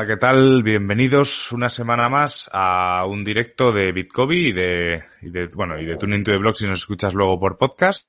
[0.00, 0.62] Hola, ¿qué tal?
[0.62, 5.84] Bienvenidos una semana más a un directo de Bitcoin y de, y de bueno, y
[5.84, 8.08] de Tuning to the Blog si nos escuchas luego por podcast.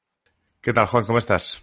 [0.62, 1.04] ¿Qué tal, Juan?
[1.04, 1.62] ¿Cómo estás?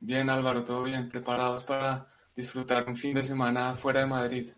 [0.00, 1.08] Bien, Álvaro, todo bien.
[1.08, 4.48] Preparados para disfrutar un fin de semana fuera de Madrid.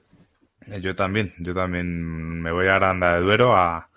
[0.67, 3.89] Eh, yo también, yo también me voy a Aranda de Duero a,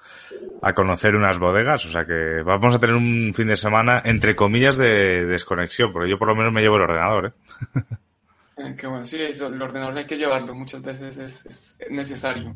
[0.62, 4.36] a conocer unas bodegas, o sea que vamos a tener un fin de semana entre
[4.36, 7.82] comillas de desconexión, porque yo por lo menos me llevo el ordenador, ¿eh?
[8.78, 12.54] qué bueno, sí, eso, el ordenador hay que llevarlo, muchas veces es, es necesario.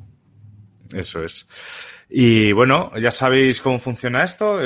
[0.93, 1.47] Eso es.
[2.09, 4.59] Y bueno, ya sabéis cómo funciona esto.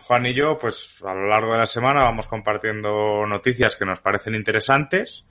[0.00, 4.00] Juan y yo, pues a lo largo de la semana vamos compartiendo noticias que nos
[4.00, 5.26] parecen interesantes.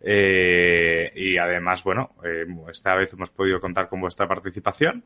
[0.00, 5.04] Eh, y además, bueno, eh, esta vez hemos podido contar con vuestra participación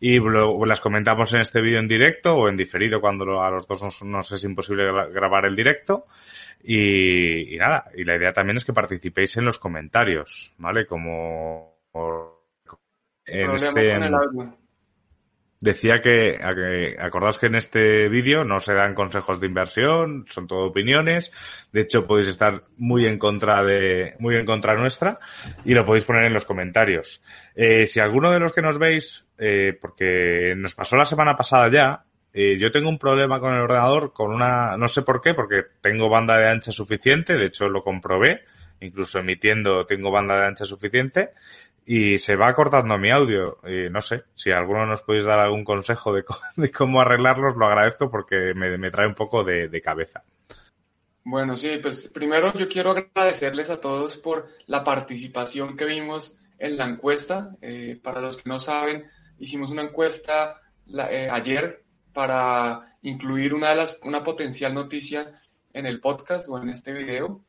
[0.00, 3.68] y luego las comentamos en este vídeo en directo o en diferido cuando a los
[3.68, 6.06] dos nos, es imposible grabar el directo.
[6.64, 10.86] Y, nada, y la idea también es que participéis en los comentarios, ¿vale?
[10.86, 11.78] Como
[13.24, 13.98] en este,
[15.62, 16.40] Decía que,
[16.98, 21.30] acordaos que en este vídeo no se dan consejos de inversión, son todo opiniones.
[21.72, 25.20] De hecho, podéis estar muy en contra de, muy en contra nuestra
[25.64, 27.22] y lo podéis poner en los comentarios.
[27.54, 31.70] Eh, si alguno de los que nos veis, eh, porque nos pasó la semana pasada
[31.70, 35.32] ya, eh, yo tengo un problema con el ordenador con una, no sé por qué,
[35.32, 38.40] porque tengo banda de ancha suficiente, de hecho lo comprobé,
[38.80, 41.30] incluso emitiendo tengo banda de ancha suficiente,
[41.84, 43.58] y se va cortando mi audio.
[43.64, 46.24] Y no sé, si alguno nos podéis dar algún consejo de,
[46.72, 50.22] cómo arreglarlos, lo agradezco porque me, trae un poco de, cabeza.
[51.24, 56.76] Bueno, sí, pues primero yo quiero agradecerles a todos por la participación que vimos en
[56.76, 57.50] la encuesta.
[57.60, 59.04] Eh, para los que no saben,
[59.38, 60.60] hicimos una encuesta
[61.10, 65.40] eh, ayer para incluir una, de las, una potencial noticia
[65.72, 67.44] en el podcast o en este video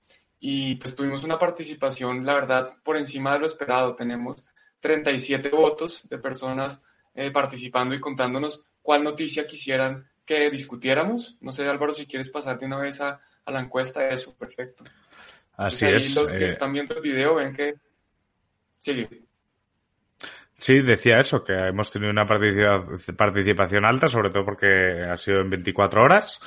[0.46, 3.96] y pues tuvimos una participación, la verdad, por encima de lo esperado.
[3.96, 4.46] Tenemos
[4.82, 6.84] 37 votos de personas
[7.16, 11.38] eh, participando y contándonos cuál noticia quisieran que discutiéramos.
[11.40, 14.84] No sé, Álvaro, si quieres pasarte una vez a, la encuesta, eso, perfecto.
[15.56, 16.14] Así es.
[16.14, 17.76] Los que eh, están viendo el video ven que...
[18.80, 19.08] Sigue.
[20.58, 25.50] Sí, decía eso, que hemos tenido una participación alta, sobre todo porque ha sido en
[25.50, 26.42] 24 horas.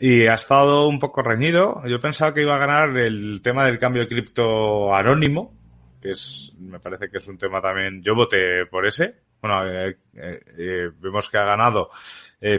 [0.00, 1.82] Y ha estado un poco reñido.
[1.86, 5.54] Yo pensaba que iba a ganar el tema del cambio de cripto anónimo,
[6.00, 9.26] que es, me parece que es un tema también, yo voté por ese.
[9.40, 11.90] Bueno, eh, eh, eh, vemos que ha ganado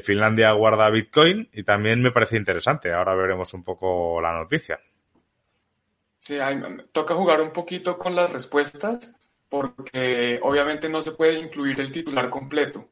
[0.02, 2.92] Finlandia guarda Bitcoin y también me parece interesante.
[2.92, 4.80] Ahora veremos un poco la noticia.
[6.20, 6.38] Sí,
[6.92, 9.16] toca jugar un poquito con las respuestas
[9.48, 12.90] porque obviamente no se puede incluir el titular completo.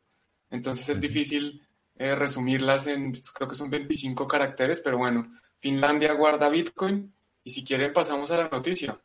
[0.50, 1.65] Entonces es difícil
[1.98, 7.14] eh, resumirlas en, creo que son 25 caracteres, pero bueno, Finlandia guarda Bitcoin
[7.44, 8.98] y si quieren pasamos a la noticia.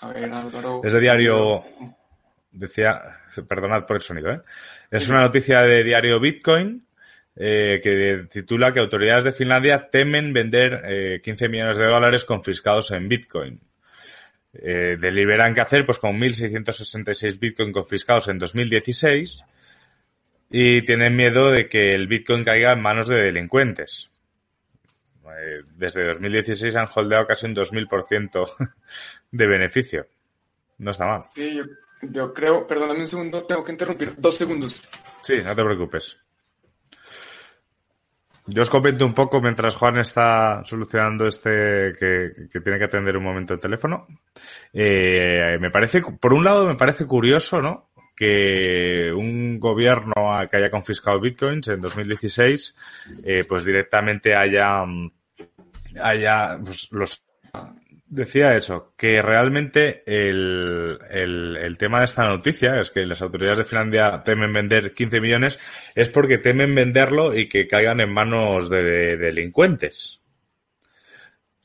[0.00, 0.82] A ver, Álvaro.
[0.84, 1.64] Es de diario,
[2.50, 3.00] decía,
[3.48, 4.42] perdonad por el sonido, ¿eh?
[4.90, 6.86] Es una noticia de diario Bitcoin
[7.34, 13.08] eh, que titula que autoridades de Finlandia temen vender 15 millones de dólares confiscados en
[13.08, 13.60] Bitcoin.
[14.52, 19.42] deliberan qué hacer pues con 1.666 Bitcoin confiscados en 2016
[20.50, 24.10] y tienen miedo de que el Bitcoin caiga en manos de delincuentes.
[25.24, 28.72] Eh, desde 2016 han holdeado casi un 2000%
[29.30, 30.06] de beneficio.
[30.78, 31.22] No está mal.
[31.22, 31.60] Sí,
[32.02, 34.82] yo, creo, perdóname un segundo, tengo que interrumpir dos segundos.
[35.20, 36.18] Sí, no te preocupes.
[38.50, 43.24] Yo os comento un poco mientras Juan está solucionando este que, tiene que atender un
[43.24, 44.06] momento el teléfono.
[44.72, 47.87] Eh, me parece, por un lado, me parece curioso, ¿no?
[48.18, 50.12] Que un gobierno
[50.50, 52.74] que haya confiscado bitcoins en 2016,
[53.22, 55.12] eh, pues directamente haya, mm,
[56.02, 57.22] haya, pues los
[58.08, 63.64] decía eso, que realmente el, el, tema de esta noticia es que las autoridades de
[63.64, 65.58] Finlandia temen vender 15 millones
[65.94, 70.22] es porque temen venderlo y que caigan en manos de, delincuentes.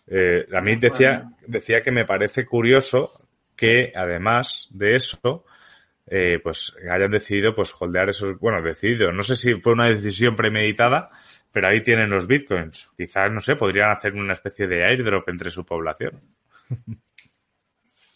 [0.05, 3.09] Eh, a mí decía, decía que me parece curioso
[3.55, 5.45] que además de eso,
[6.05, 10.35] eh, pues hayan decidido pues holdear esos, bueno, decidido, no sé si fue una decisión
[10.35, 11.09] premeditada,
[11.51, 12.89] pero ahí tienen los bitcoins.
[12.97, 16.21] Quizás, no sé, podrían hacer una especie de airdrop entre su población.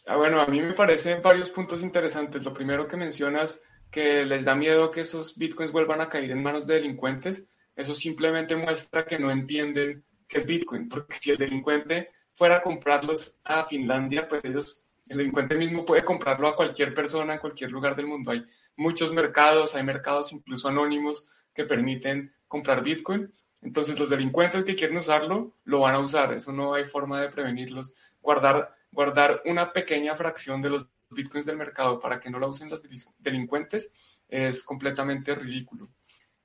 [0.08, 2.44] Ah, bueno, a mí me parecen varios puntos interesantes.
[2.44, 3.62] Lo primero que mencionas,
[3.92, 7.46] que les da miedo que esos bitcoins vuelvan a caer en manos de delincuentes.
[7.76, 12.62] Eso simplemente muestra que no entienden qué es bitcoin, porque si el delincuente fuera a
[12.62, 17.72] comprarlos a Finlandia, pues ellos, el delincuente mismo puede comprarlo a cualquier persona en cualquier
[17.72, 18.32] lugar del mundo.
[18.32, 18.46] Hay
[18.76, 23.34] muchos mercados, hay mercados incluso anónimos que permiten comprar bitcoin.
[23.62, 26.34] Entonces los delincuentes que quieren usarlo, lo van a usar.
[26.34, 27.94] Eso no hay forma de prevenirlos.
[28.22, 32.70] Guardar guardar una pequeña fracción de los bitcoins del mercado para que no la usen
[32.70, 32.82] los
[33.20, 33.92] delincuentes
[34.28, 35.90] es completamente ridículo.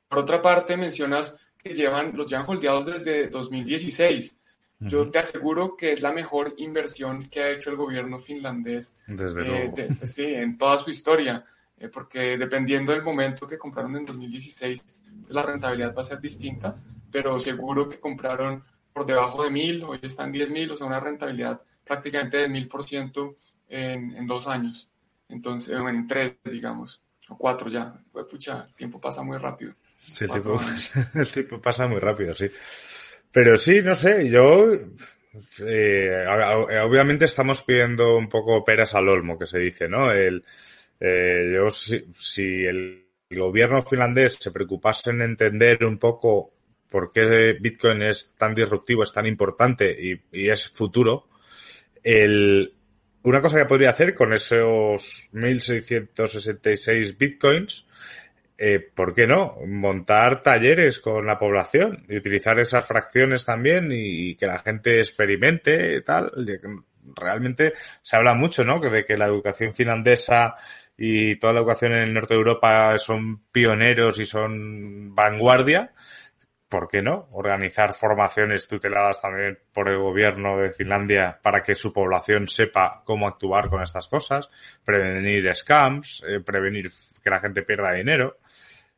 [0.09, 4.42] Por otra parte, mencionas que llevan, los llevan holdeados desde 2016.
[4.89, 9.67] Yo te aseguro que es la mejor inversión que ha hecho el gobierno finlandés desde
[9.67, 11.45] eh, sí, en toda su historia,
[11.77, 14.85] eh, porque dependiendo del momento que compraron en 2016,
[15.23, 16.75] pues la rentabilidad va a ser distinta,
[17.11, 21.01] pero seguro que compraron por debajo de mil, hoy están 10 mil, o sea, una
[21.01, 23.37] rentabilidad prácticamente del mil por ciento
[23.69, 24.91] en dos años.
[25.29, 27.95] Entonces, en tres, digamos, o cuatro ya.
[28.13, 29.75] Pues, pucha, el tiempo pasa muy rápido.
[30.01, 30.31] Sí, el
[31.33, 32.51] tiempo, pasa muy rápido, sí.
[33.33, 34.73] Pero sí, no sé, yo
[35.67, 36.27] eh,
[36.83, 40.13] obviamente estamos pidiendo un poco peras al olmo, que se dice, ¿no?
[40.13, 40.45] El,
[41.01, 46.53] eh, yo, si, si, el gobierno finlandés se preocupase en entender un poco
[46.91, 51.29] por qué Bitcoin es tan disruptivo, es tan importante y, y es futuro,
[52.03, 52.75] el,
[53.23, 57.87] una cosa que podría hacer con esos 1.666 bitcoins,
[58.65, 59.57] eh, ¿por qué no?
[59.67, 65.97] Montar talleres con la población y utilizar esas fracciones también y, que la gente experimente
[65.97, 66.31] y tal.
[67.17, 67.73] Realmente
[68.03, 68.79] se habla mucho, ¿no?
[68.79, 70.55] De que la educación finlandesa
[70.97, 75.93] y toda la educación en el norte de Europa son pioneros y son vanguardia.
[76.73, 77.29] ¿Por qué no?
[77.33, 83.29] Organizar formaciones tuteladas también por el gobierno de Finlandia para que su población sepa cómo
[83.29, 84.49] actuar con estas cosas,
[84.83, 86.91] prevenir scams, eh, prevenir
[87.23, 88.39] que la gente pierda dinero.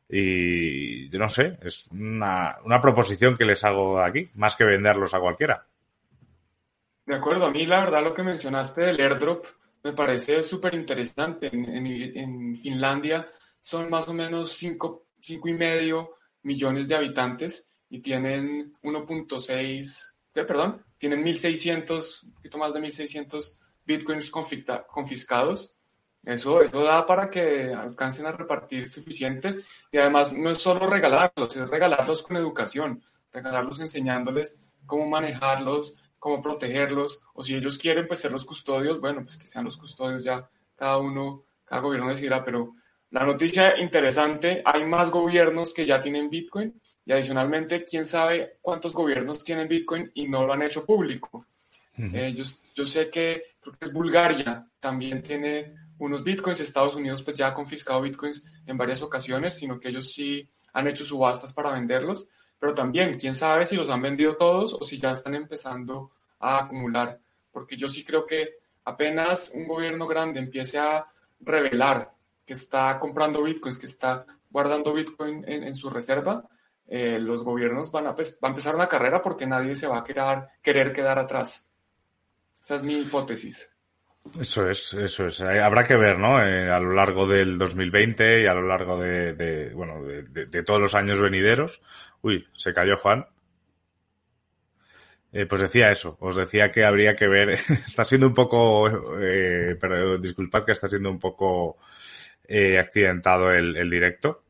[0.07, 5.19] Y no sé, es una, una proposición que les hago aquí, más que venderlos a
[5.19, 5.65] cualquiera.
[7.05, 9.47] De acuerdo, a mí la verdad lo que mencionaste del airdrop
[9.83, 11.49] me parece súper interesante.
[11.51, 13.27] En, en, Finlandia
[13.59, 16.14] son más o menos cinco, cinco y medio
[16.45, 24.31] millones de habitantes y tienen 1.6, perdón, tienen 1.600, un poquito más de 1.600 bitcoins
[24.31, 25.71] confiscados.
[26.23, 31.55] Eso, eso da para que alcancen a repartir suficientes y además no es solo regalarlos,
[31.55, 38.21] es regalarlos con educación, regalarlos enseñándoles cómo manejarlos, cómo protegerlos, o si ellos quieren pues
[38.21, 42.43] ser los custodios, bueno, pues que sean los custodios ya, cada uno, cada gobierno decidirá,
[42.43, 42.73] pero
[43.15, 48.91] la noticia interesante, hay más gobiernos que ya tienen Bitcoin y adicionalmente, quién sabe cuántos
[48.91, 51.45] gobiernos tienen Bitcoin y no lo han hecho público.
[51.97, 57.37] Eh, yo, sé que creo que es Bulgaria, también tiene unos Bitcoins, Estados Unidos pues
[57.37, 61.71] ya ha confiscado Bitcoins en varias ocasiones, sino que ellos sí han hecho subastas para
[61.71, 62.27] venderlos,
[62.59, 66.65] pero también quién sabe si los han vendido todos o si ya están empezando a
[66.65, 67.17] acumular,
[67.49, 71.07] porque yo sí creo que apenas un gobierno grande empiece a
[71.39, 72.14] revelar
[72.45, 76.47] que está comprando bitcoins, que está guardando bitcoin en, su reserva,
[76.87, 80.03] eh, los gobiernos van a, pues, a empezar una carrera porque nadie se va a
[80.03, 81.69] querer, querer quedar atrás.
[82.61, 83.75] Esa es mi hipótesis.
[84.39, 85.39] Eso es, eso es.
[85.41, 86.41] Eh, habrá que ver, ¿no?
[86.41, 90.95] Eh, a lo largo del 2020 y a lo largo de, bueno, de, todos los
[90.95, 91.81] años venideros.
[92.21, 93.25] Uy, se cayó Juan.
[95.49, 97.49] pues decía eso, os decía que habría que ver,
[97.85, 98.89] está siendo un poco,
[99.79, 101.77] pero disculpad que está siendo un poco
[102.47, 104.43] eh, accidentado el, directo.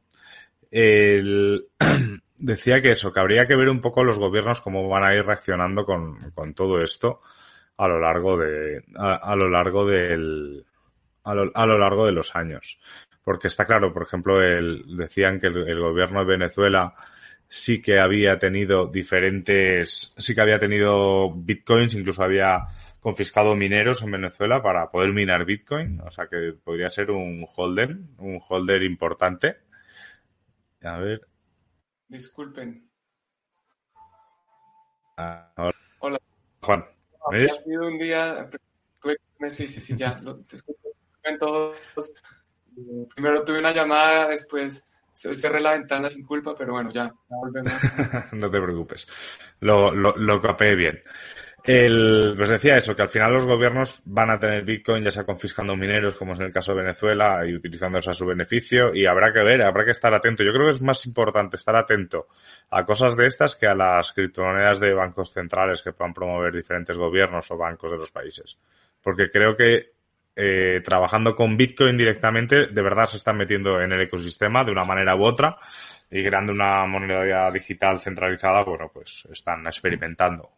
[0.71, 5.25] decía que eso, que habría que ver un poco los gobiernos cómo van a ir
[5.25, 6.17] reaccionando con,
[6.53, 7.21] todo esto
[7.77, 10.65] a lo largo de, a, lo largo del,
[11.23, 12.79] a lo, largo de los años.
[13.23, 16.93] Porque está claro, por ejemplo, el, decían que el, gobierno de Venezuela
[17.47, 22.67] sí que había tenido diferentes, sí que había tenido bitcoins, incluso había
[23.05, 27.95] confiscado mineros en Venezuela para poder minar Bitcoin, o sea que podría ser un holder,
[28.17, 29.57] un holder importante.
[30.81, 31.21] A ver.
[32.07, 32.89] Disculpen.
[35.17, 35.53] Ah,
[35.99, 36.19] hola.
[36.61, 36.83] Juan.
[37.29, 38.49] ¿Me Ha sido un día,
[39.49, 40.43] sí, sí, sí, ya, lo,
[41.39, 41.77] todos.
[43.13, 44.83] Primero tuve una llamada, después
[45.13, 47.71] cerré la ventana sin culpa, pero bueno, ya, volvemos.
[48.33, 49.07] no te preocupes,
[49.59, 51.03] lo, lo, lo capé bien.
[51.67, 55.23] El, pues decía eso, que al final los gobiernos van a tener Bitcoin, ya sea
[55.23, 59.07] confiscando mineros, como es en el caso de Venezuela, y utilizándolos a su beneficio, y
[59.07, 60.43] habrá que ver, habrá que estar atento.
[60.43, 62.27] Yo creo que es más importante estar atento
[62.69, 66.99] a cosas de estas que a las criptomonedas de bancos centrales que puedan promover diferentes
[66.99, 68.59] gobiernos o bancos de los países.
[69.01, 69.93] Porque creo que
[70.35, 74.83] eh, trabajando con Bitcoin directamente, de verdad se están metiendo en el ecosistema de una
[74.83, 75.57] manera u otra
[76.11, 80.51] y creando una moneda digital centralizada, bueno, pues están experimentando.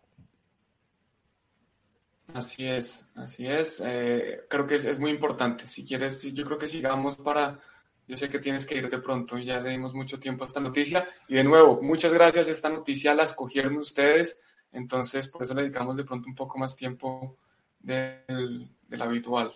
[2.37, 3.81] Así es, así es.
[3.83, 5.65] Eh, creo que es, muy importante.
[5.65, 7.59] Si quieres, yo creo que sigamos para...
[8.07, 10.59] Yo sé que tienes que ir de pronto ya le dimos mucho tiempo a esta
[10.59, 11.07] noticia.
[11.27, 12.47] Y de nuevo, muchas gracias.
[12.47, 14.39] Esta noticia la escogieron ustedes.
[14.71, 17.37] Entonces, por eso le dedicamos de pronto un poco más tiempo
[17.79, 19.51] del, del habitual.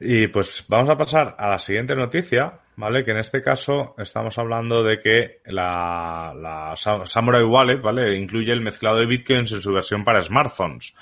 [0.00, 3.04] Y pues vamos a pasar a la siguiente noticia, ¿vale?
[3.04, 8.16] Que en este caso estamos hablando de que la, la Samurai Wallet, ¿vale?
[8.16, 10.94] Incluye el mezclado de bitcoins en su versión para smartphones.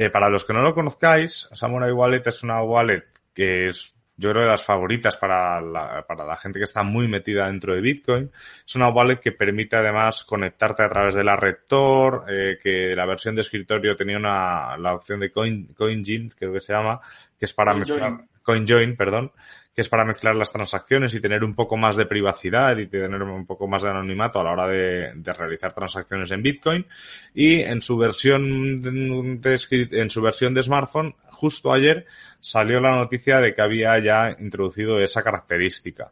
[0.00, 3.02] Eh, para los que no lo conozcáis, Samurai Wallet es una wallet
[3.34, 7.06] que es yo creo de las favoritas para la, para la gente que está muy
[7.06, 8.30] metida dentro de Bitcoin.
[8.66, 12.94] Es una wallet que permite además conectarte a través de la red Tor, eh, que
[12.96, 17.00] la versión de escritorio tenía una, la opción de Coin, CoinJin, creo que se llama,
[17.38, 19.30] que es para mezclar, CoinJoin, perdón,
[19.74, 23.22] que es para mezclar las transacciones y tener un poco más de privacidad y tener
[23.22, 26.86] un poco más de anonimato a la hora de, realizar transacciones en Bitcoin.
[27.34, 29.60] Y en su versión de,
[29.92, 32.06] en su versión de smartphone, justo ayer
[32.40, 36.10] salió la noticia de que había ya introducido esa característica.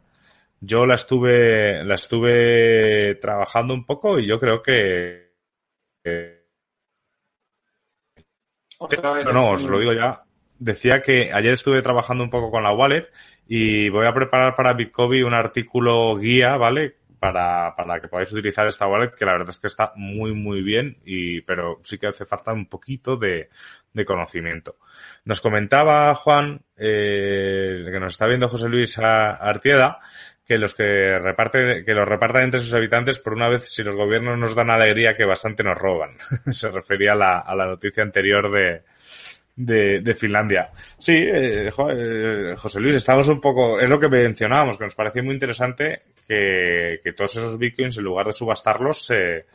[0.59, 5.31] Yo la estuve, la estuve trabajando un poco y yo creo que,
[9.33, 10.23] no, os lo digo ya,
[10.59, 13.09] decía que ayer estuve trabajando un poco con la wallet
[13.47, 16.95] y voy a preparar para Bitcoin un artículo guía, ¿vale?
[17.19, 20.61] Para, para que podáis utilizar esta wallet, que la verdad es que está muy, muy
[20.61, 23.49] bien, y, pero sí que hace falta un poquito de,
[23.91, 24.77] de conocimiento.
[25.25, 29.97] Nos comentaba Juan, eh, que nos está viendo José Luis Artieda,
[30.45, 33.95] que los que reparten, que los repartan entre sus habitantes, por una vez, si los
[33.95, 36.11] gobiernos nos dan alegría, que bastante nos roban.
[36.51, 38.83] Se refería a la, a la noticia anterior de,
[39.57, 40.69] de, de Finlandia.
[40.97, 45.23] Sí, eh, eh, José Luis, estamos un poco, es lo que mencionábamos, que nos parecía
[45.23, 49.45] muy interesante que, que todos esos bitcoins, en lugar de subastarlos, se,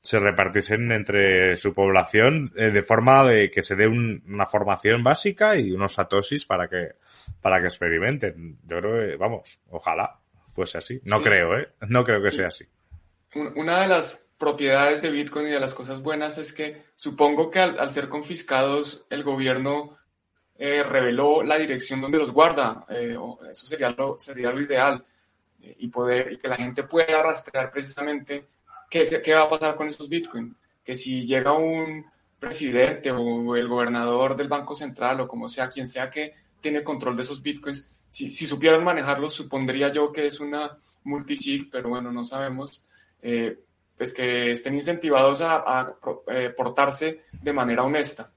[0.00, 5.56] se repartiesen entre su población eh, de forma de que se dé una formación básica
[5.56, 6.92] y unos satosis para que,
[7.42, 8.58] para que experimenten.
[8.66, 10.16] Yo creo que, vamos, ojalá
[10.52, 10.98] fuese así.
[11.04, 11.68] No creo, ¿eh?
[11.88, 12.64] No creo que sea así.
[13.56, 17.60] Una de las propiedades de Bitcoin y de las cosas buenas es que supongo que
[17.60, 19.98] al, ser confiscados el gobierno
[20.56, 22.86] eh, reveló la dirección donde los guarda.
[22.88, 23.16] Eh,
[23.50, 25.04] eso sería lo, sería lo ideal.
[25.60, 28.46] Eh, y, poder, y que la gente pueda rastrear precisamente
[28.88, 30.56] qué, qué va a pasar con esos Bitcoin.
[30.82, 32.06] Que si llega un
[32.38, 36.32] presidente o el gobernador del Banco Central o como sea, quien sea que
[36.62, 41.68] tiene control de esos Bitcoins, si, si supieran manejarlos, supondría yo que es una multisig,
[41.70, 42.82] pero bueno, no sabemos.
[43.20, 43.58] Eh,
[44.00, 45.94] pues que estén incentivados a,
[46.28, 48.32] eh, portarse de manera honesta.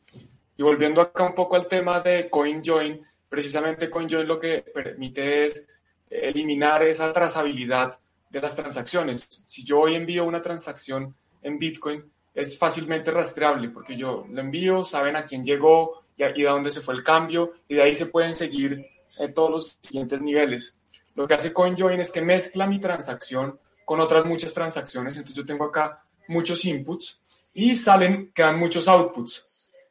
[0.58, 5.66] Y volviendo acá un poco al tema de CoinJoin, precisamente CoinJoin lo que permite es
[6.10, 7.98] eliminar esa trazabilidad
[8.30, 9.46] de las transacciones.
[9.48, 14.84] Si yo hoy envío una transacción en Bitcoin, es fácilmente rastreable porque yo lo envío,
[14.84, 18.08] saben a quién llegó y, a, dónde se fue el cambio y de ahí se
[18.08, 18.86] pueden seguir
[19.18, 20.78] eh, todos los siguientes niveles.
[21.16, 25.16] Lo que hace CoinJoin es que mezcla mi transacción con otras muchas transacciones.
[25.16, 27.20] Entonces yo tengo acá muchos inputs
[27.54, 29.46] y salen, quedan muchos outputs.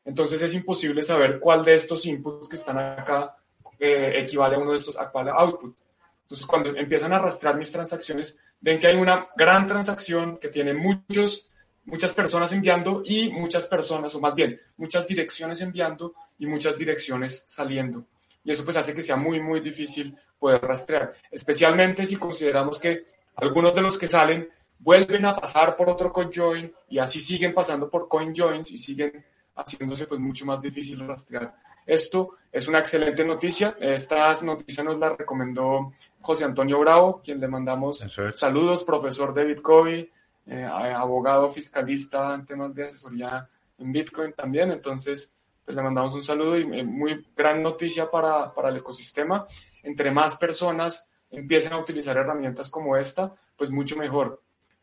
[0.04, 3.36] Entonces es imposible saber cuál de estos inputs que están acá
[3.78, 5.28] eh, equivale a uno de estos a cuál.
[5.28, 10.72] Entonces cuando empiezan a arrastrar mis transacciones, ven que hay una gran transacción que tiene
[10.72, 11.48] muchos,
[11.84, 17.42] muchas personas enviando y muchas personas, o más bien, muchas direcciones enviando y muchas direcciones
[17.46, 18.04] saliendo.
[18.44, 23.06] Y eso pues hace que sea muy, muy difícil poder rastrear, especialmente si consideramos que
[23.36, 24.46] algunos de los que salen
[24.78, 29.24] vuelven a pasar por otro CoinJoin y así siguen pasando por CoinJoins y siguen
[29.54, 31.54] haciéndose pues mucho más difícil rastrear.
[31.86, 33.76] Esto es una excelente noticia.
[33.80, 40.08] Esta noticia nos la recomendó José Antonio Bravo, quien le mandamos saludos, profesor de Bitcoin,
[40.46, 43.48] eh, abogado fiscalista en temas de asesoría
[43.78, 44.70] en Bitcoin también.
[44.70, 45.34] Entonces,
[45.64, 49.46] pues le mandamos un saludo y eh, muy gran noticia para, para el ecosistema.
[49.82, 54.40] Entre más personas empiecen a utilizar herramientas como esta, pues mucho mejor.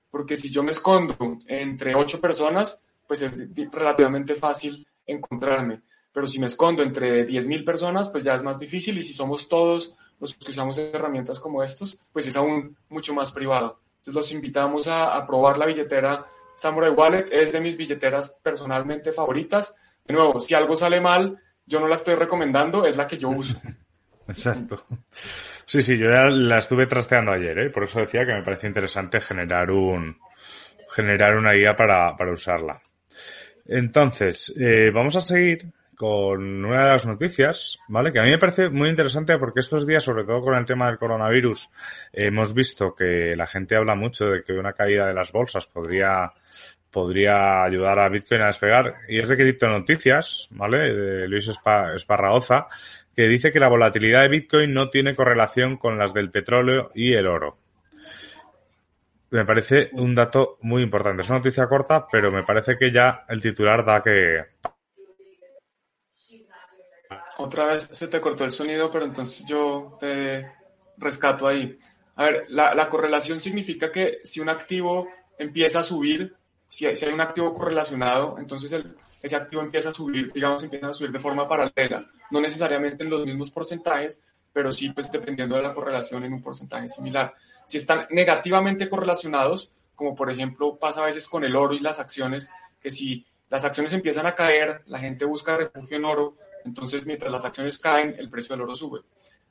[0.09, 1.15] Porque si yo me escondo
[1.47, 3.33] entre ocho personas, pues es
[3.71, 5.81] relativamente fácil encontrarme.
[6.11, 8.97] Pero si me escondo entre 10.000 personas, pues ya es más difícil.
[8.97, 13.31] Y si somos todos los que usamos herramientas como estos, pues es aún mucho más
[13.31, 13.79] privado.
[13.99, 16.25] Entonces los invitamos a, a probar la billetera
[16.55, 17.25] Samurai Wallet.
[17.31, 19.75] Es de mis billeteras personalmente favoritas.
[20.05, 23.29] De nuevo, si algo sale mal, yo no la estoy recomendando, es la que yo
[23.29, 23.61] uso.
[24.27, 24.83] Exacto.
[25.69, 27.69] Sí, sí, yo ya la estuve trasteando ayer, ¿eh?
[27.69, 30.17] por eso decía que me parece interesante generar un
[30.95, 32.81] generar una guía para, para usarla.
[33.67, 38.11] Entonces, eh, vamos a seguir con una de las noticias, ¿vale?
[38.11, 40.87] Que a mí me parece muy interesante porque estos días, sobre todo con el tema
[40.87, 41.69] del coronavirus,
[42.13, 46.31] hemos visto que la gente habla mucho de que una caída de las bolsas podría
[46.91, 48.95] podría ayudar a Bitcoin a despegar.
[49.07, 50.93] Y es de Cripto Noticias, ¿vale?
[50.93, 52.67] De Luis Esparraoza,
[53.15, 57.13] que dice que la volatilidad de Bitcoin no tiene correlación con las del petróleo y
[57.13, 57.57] el oro.
[59.31, 61.21] Me parece un dato muy importante.
[61.21, 64.43] Es una noticia corta, pero me parece que ya el titular da que...
[67.37, 70.51] Otra vez se te cortó el sonido, pero entonces yo te
[70.97, 71.77] rescato ahí.
[72.15, 76.35] A ver, la, la correlación significa que si un activo empieza a subir,
[76.69, 78.81] si hay, un activo correlacionado, entonces
[79.21, 83.09] ese activo empieza a subir, digamos, empieza a subir de forma paralela, no necesariamente en
[83.09, 84.21] los mismos porcentajes,
[84.53, 87.33] pero sí, pues dependiendo de la correlación en un porcentaje similar.
[87.65, 91.99] Si están negativamente correlacionados, como por ejemplo pasa a veces con el oro y las
[91.99, 92.49] acciones,
[92.79, 97.31] que si las acciones empiezan a caer, la gente busca refugio en oro, entonces mientras
[97.31, 99.01] las acciones caen, el precio del oro sube.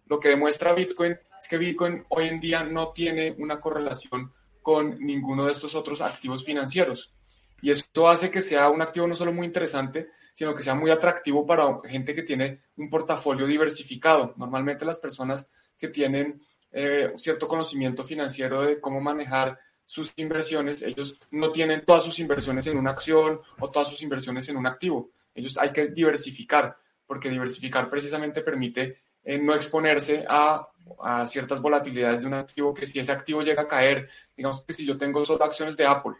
[0.07, 4.33] Lo que demuestra Bitcoin es que Bitcoin hoy en día no tiene una correlación
[4.69, 7.15] con ninguno de estos otros activos financieros.
[7.63, 10.91] Y esto hace que sea un activo no solo muy interesante, sino que sea muy
[10.91, 14.35] atractivo para gente que tiene un portafolio diversificado.
[14.37, 15.49] Normalmente las personas
[15.79, 22.05] que tienen eh, cierto conocimiento financiero de cómo manejar sus inversiones, ellos no tienen todas
[22.05, 25.13] sus inversiones en una acción o todas sus inversiones en un activo.
[25.35, 30.69] Ellos hay que diversificar, porque diversificar precisamente permite eh, no exponerse a
[31.03, 34.73] a ciertas volatilidades de un activo que si ese activo llega a caer, digamos que
[34.73, 36.15] si yo tengo solo acciones de Apple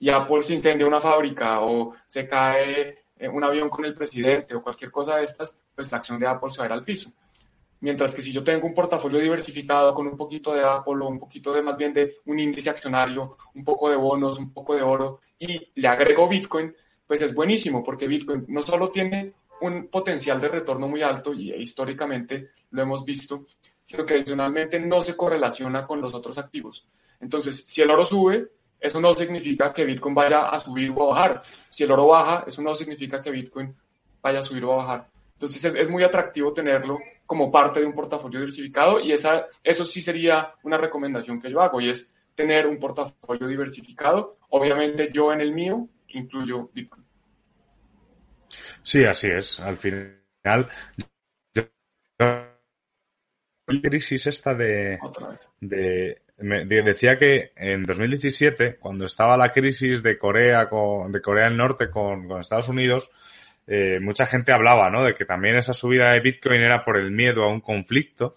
[0.00, 4.54] y Apple se incendia una fábrica o se cae eh, un avión con el presidente
[4.54, 6.84] o cualquier cosa de estas, pues la acción de Apple se va a ir al
[6.84, 7.10] piso.
[7.80, 11.18] Mientras que si yo tengo un portafolio diversificado con un poquito de Apple o un
[11.18, 14.82] poquito de más bien de un índice accionario, un poco de bonos, un poco de
[14.82, 16.74] oro y le agrego Bitcoin,
[17.06, 21.52] pues es buenísimo porque Bitcoin no solo tiene un potencial de retorno muy alto y
[21.54, 23.44] históricamente lo hemos visto,
[23.88, 26.86] sino que adicionalmente no se correlaciona con los otros activos.
[27.20, 31.14] Entonces, si el oro sube, eso no significa que Bitcoin vaya a subir o a
[31.14, 31.42] bajar.
[31.70, 33.74] Si el oro baja, eso no significa que Bitcoin
[34.20, 35.08] vaya a subir o a bajar.
[35.32, 40.02] Entonces es, muy atractivo tenerlo como parte de un portafolio diversificado y esa, eso sí
[40.02, 44.36] sería una recomendación que yo hago y es tener un portafolio diversificado.
[44.50, 47.06] Obviamente yo en el mío incluyo Bitcoin.
[48.82, 49.58] Sí, así es.
[49.60, 50.68] Al final,
[53.82, 54.98] crisis esta de,
[55.60, 61.56] de, decía que en 2017 cuando estaba la crisis de Corea con, de Corea del
[61.56, 63.10] Norte con, con Estados Unidos
[63.66, 67.10] eh, mucha gente hablaba no de que también esa subida de Bitcoin era por el
[67.10, 68.34] miedo a un conflicto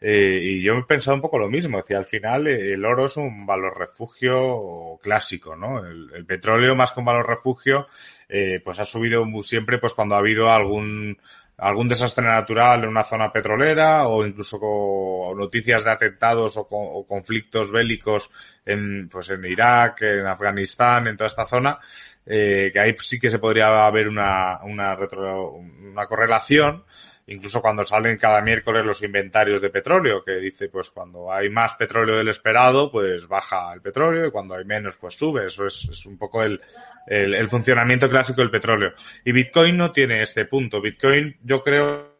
[0.00, 3.06] eh, y yo he pensado un poco lo mismo decía al final eh, el oro
[3.06, 7.86] es un valor refugio clásico no el, el petróleo más que un valor refugio
[8.28, 11.16] eh, pues ha subido siempre pues cuando ha habido algún
[11.58, 17.70] algún desastre natural en una zona petrolera o incluso con noticias de atentados o, conflictos
[17.70, 18.30] bélicos
[18.64, 21.78] en, pues en Irak, en Afganistán, en toda esta zona,
[22.26, 26.84] eh, que ahí sí que se podría haber una, una, retro, una correlación
[27.26, 31.74] incluso cuando salen cada miércoles los inventarios de petróleo, que dice pues cuando hay más
[31.74, 35.46] petróleo del esperado, pues baja el petróleo y cuando hay menos, pues sube.
[35.46, 36.60] Eso es, es un poco el,
[37.06, 38.92] el, el, funcionamiento clásico del petróleo.
[39.24, 40.80] Y Bitcoin no tiene este punto.
[40.80, 42.16] Bitcoin, yo creo.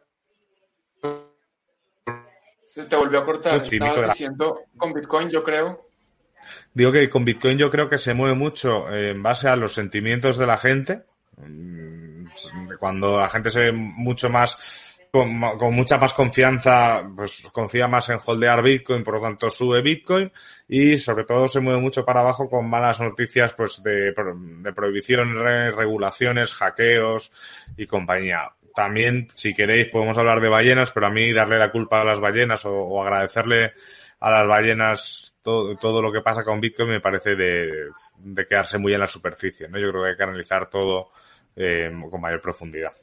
[2.65, 3.61] Se te volvió a cortar.
[3.61, 5.87] Estabas diciendo con Bitcoin, yo creo.
[6.73, 10.37] Digo que con Bitcoin yo creo que se mueve mucho en base a los sentimientos
[10.37, 11.03] de la gente.
[11.37, 12.25] Mm,
[12.79, 14.57] cuando la gente se ve mucho más
[15.57, 20.31] con, mucha más confianza, pues confía más en holdear Bitcoin, por lo tanto sube Bitcoin
[20.67, 25.75] y sobre todo se mueve mucho para abajo con malas noticias pues de, de prohibiciones,
[25.75, 27.31] regulaciones, hackeos
[27.77, 28.51] y compañía.
[28.77, 32.19] También, si queréis, podemos hablar de ballenas, pero a mí darle la culpa a las
[32.19, 33.73] ballenas o, agradecerle
[34.19, 38.77] a las ballenas todo, todo, lo que pasa con Bitcoin me parece de, de, quedarse
[38.77, 39.79] muy en la superficie, ¿no?
[39.79, 41.09] Yo creo que hay que analizar todo
[41.55, 42.93] eh, con mayor profundidad.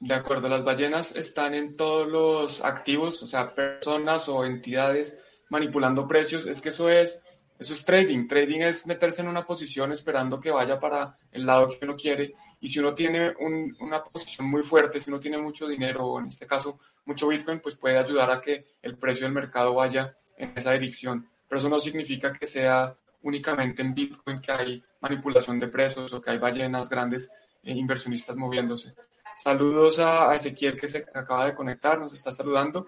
[0.00, 5.18] De acuerdo, las ballenas están en todos los activos, o sea, personas o entidades
[5.50, 6.46] manipulando precios.
[6.46, 7.20] Es que eso es,
[7.58, 8.28] eso es trading.
[8.28, 12.34] Trading es meterse en una posición esperando que vaya para el lado que uno quiere.
[12.60, 16.20] Y si uno tiene un, una posición muy fuerte, si uno tiene mucho dinero, o
[16.20, 20.16] en este caso mucho Bitcoin, pues puede ayudar a que el precio del mercado vaya
[20.36, 21.28] en esa dirección.
[21.48, 26.20] Pero eso no significa que sea únicamente en Bitcoin que hay manipulación de precios o
[26.20, 27.30] que hay ballenas grandes
[27.62, 28.94] e inversionistas moviéndose.
[29.38, 32.86] Saludos a, Ezequiel que se acaba de conectar, nos está saludando.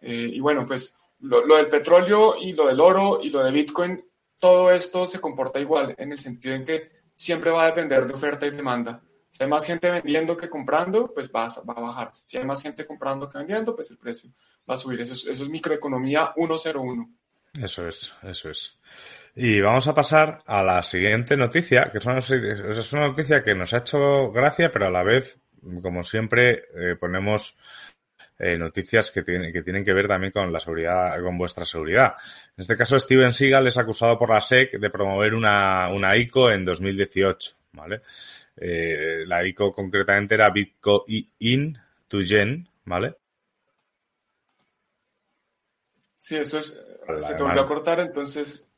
[0.00, 4.02] Eh, y bueno, pues lo, del petróleo y lo del oro y lo de Bitcoin,
[4.38, 8.14] todo esto se comporta igual en el sentido en que siempre va a depender de
[8.14, 9.02] oferta y demanda.
[9.28, 12.10] Si hay más gente vendiendo que comprando, pues va, a bajar.
[12.14, 14.30] Si hay más gente comprando que vendiendo, pues el precio
[14.68, 15.02] va a subir.
[15.02, 17.10] Eso es, eso es microeconomía 101.
[17.60, 18.78] Eso es, eso es.
[19.34, 23.54] Y vamos a pasar a la siguiente noticia, que es una, es una noticia que
[23.54, 25.38] nos ha hecho gracia, pero a la vez,
[25.82, 27.56] como siempre, eh, ponemos
[28.38, 32.14] eh, noticias que, tienen que tienen que ver también con la seguridad, con vuestra seguridad.
[32.56, 36.50] En este caso, Steven Seagal es acusado por la SEC de promover una, una ICO
[36.50, 38.00] en 2018, ¿vale?
[38.56, 43.16] Eh, la ICO concretamente era Bitcoin to Gen, ¿vale?
[46.16, 46.78] Sí, eso es,
[47.18, 48.70] se te volvió a cortar, entonces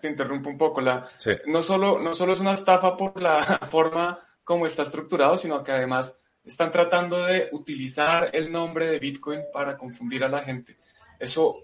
[0.00, 0.80] te interrumpo un poco.
[0.80, 1.06] La,
[1.46, 5.72] no, solo, no solo es una estafa por la forma como está estructurado, sino que
[5.72, 10.76] además están tratando de utilizar el nombre de Bitcoin para confundir a la gente.
[11.18, 11.62] Eso,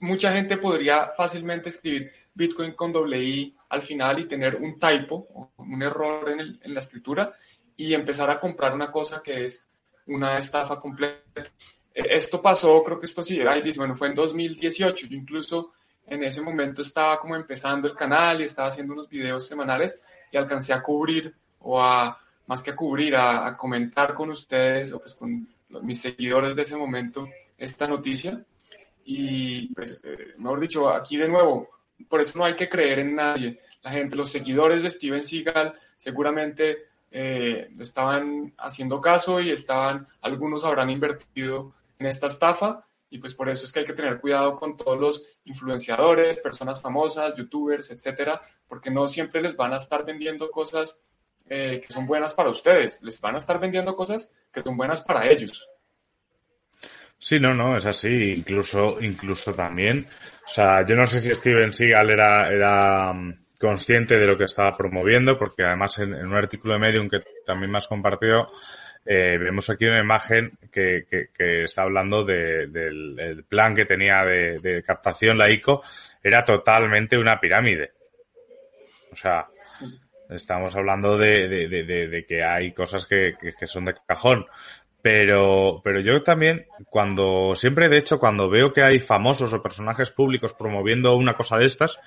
[0.00, 5.52] mucha gente podría fácilmente escribir Bitcoin con doble I al final y tener un typo,
[5.56, 7.32] un error en, el, en la escritura
[7.76, 9.64] y empezar a comprar una cosa que es
[10.06, 11.42] una estafa completa.
[11.94, 15.72] E, esto pasó, creo que esto sí, ahí dice, bueno, fue en 2018, yo incluso
[16.06, 20.36] en ese momento estaba como empezando el canal y estaba haciendo unos videos semanales y
[20.36, 22.18] alcancé a cubrir o a
[22.50, 25.46] más que a cubrir, a, comentar con ustedes o pues con
[25.82, 28.44] mis seguidores de ese momento esta noticia.
[29.04, 31.68] Y pues, eh, mejor dicho, aquí de nuevo,
[32.08, 33.60] por eso no hay que creer en nadie.
[33.82, 40.64] La gente, los seguidores de Steven Seagal seguramente eh, estaban haciendo caso y estaban, algunos
[40.64, 44.56] habrán invertido en esta estafa y pues por eso es que hay que tener cuidado
[44.56, 50.04] con todos los influenciadores, personas famosas, youtubers, etcétera, porque no siempre les van a estar
[50.04, 51.00] vendiendo cosas
[51.52, 55.02] eh, que son buenas para ustedes, les van a estar vendiendo cosas que son buenas
[55.02, 55.68] para ellos.
[57.18, 58.32] Sí, no, no, es así.
[58.32, 60.06] Incluso, incluso también,
[60.44, 64.44] o sea, yo no sé si Steven Seagal era, era mm, consciente de lo que
[64.44, 68.48] estaba promoviendo, porque además en, un artículo de Medium que también me has compartido,
[69.04, 74.82] eh, vemos aquí una imagen que, que, está hablando del plan que tenía de, de,
[74.84, 75.82] captación la ICO,
[76.22, 77.92] era totalmente una pirámide.
[79.12, 79.48] O sea,
[80.30, 84.46] Estamos hablando de, de, de, de que hay cosas que, que, son de cajón.
[85.02, 90.10] Pero, pero yo también, cuando, siempre de hecho, cuando veo que hay famosos o personajes
[90.10, 91.98] públicos promoviendo una cosa de estas,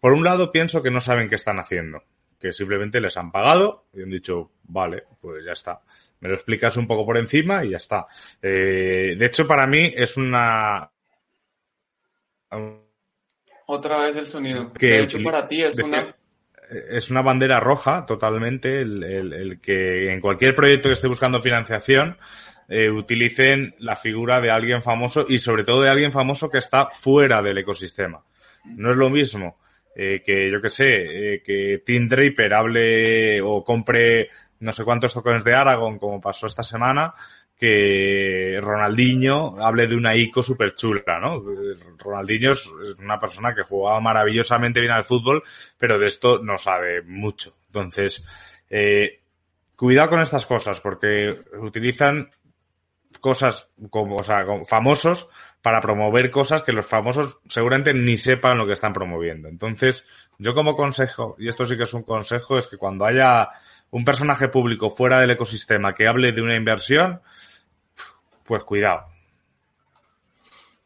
[0.00, 2.02] por un lado pienso que no saben qué están haciendo.
[2.38, 5.80] Que simplemente les han pagado y han dicho, vale, pues ya está.
[6.20, 8.06] Me lo explicas un poco por encima y ya está.
[8.40, 10.90] Eh, de hecho, para mí es una,
[13.66, 14.72] otra vez el sonido.
[14.72, 16.14] Que de hecho, para ti es una
[16.90, 22.16] es una bandera roja totalmente el, el, que en cualquier proyecto que esté buscando financiación
[22.68, 26.88] eh, utilicen la figura de alguien famoso y sobre todo de alguien famoso que está
[26.90, 28.24] fuera del ecosistema.
[28.64, 29.58] No es lo mismo
[29.94, 34.28] eh, que, yo que sé, eh, que Tim Draper hable o compre
[34.60, 37.14] no sé cuántos tokens de Aragon como pasó esta semana
[37.62, 41.44] que Ronaldinho hable de una ICO súper chula, ¿no?
[41.96, 45.44] Ronaldinho es una persona que jugaba maravillosamente bien al fútbol,
[45.78, 47.54] pero de esto no sabe mucho.
[47.68, 48.26] Entonces,
[48.68, 49.20] eh,
[49.76, 52.32] cuidado con estas cosas, porque utilizan
[53.20, 55.28] cosas como, o sea, como famosos
[55.60, 59.46] para promover cosas que los famosos seguramente ni sepan lo que están promoviendo.
[59.46, 60.04] Entonces,
[60.36, 63.50] yo como consejo, y esto sí que es un consejo, es que cuando haya
[63.92, 67.20] un personaje público fuera del ecosistema que hable de una inversión,
[68.44, 69.12] pues cuidado.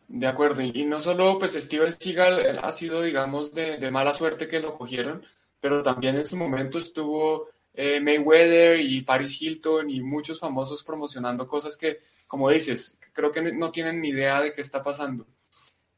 [0.09, 4.61] De acuerdo, y no solo pues Steven Seagal ha sido, digamos, de, mala suerte que
[4.61, 5.25] lo cogieron,
[5.61, 11.47] pero también en su momento estuvo eh, Mayweather y Paris Hilton y muchos famosos promocionando
[11.47, 15.27] cosas que, como dices, creo que no tienen ni idea de qué está pasando.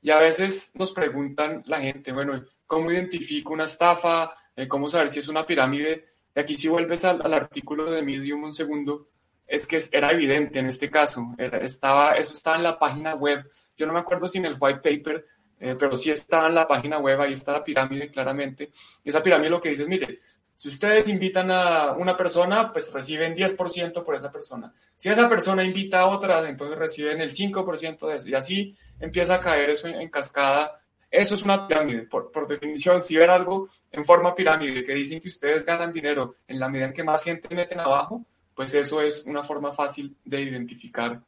[0.01, 4.33] Y a veces nos preguntan la gente, bueno, ¿cómo identifico una estafa?
[4.57, 6.07] Eh, ¿Cómo saber si es una pirámide?
[6.35, 9.09] Y aquí si vuelves al, al artículo de Medium un segundo,
[9.49, 13.87] es que era evidente en este caso, estaba, eso estaba en la página web, yo
[13.87, 15.27] no me acuerdo si en el white paper,
[15.59, 18.71] eh, pero sí estaba en la página web, ahí está la pirámide claramente,
[19.03, 20.21] y esa pirámide lo que dice es, mire,
[20.59, 24.73] si ustedes invitan a una persona, pues reciben 10% por esa persona.
[24.97, 28.29] Si esa persona invita a otras, entonces reciben el 5% de eso.
[28.29, 30.77] Y así empieza a caer eso en, cascada.
[31.09, 32.03] Eso es una pirámide.
[32.09, 36.35] Por, por, definición, si ver algo en forma pirámide que dicen que ustedes ganan dinero
[36.49, 38.27] en la medida en que más gente meten abajo,
[38.59, 41.21] pues eso es una forma fácil de identificar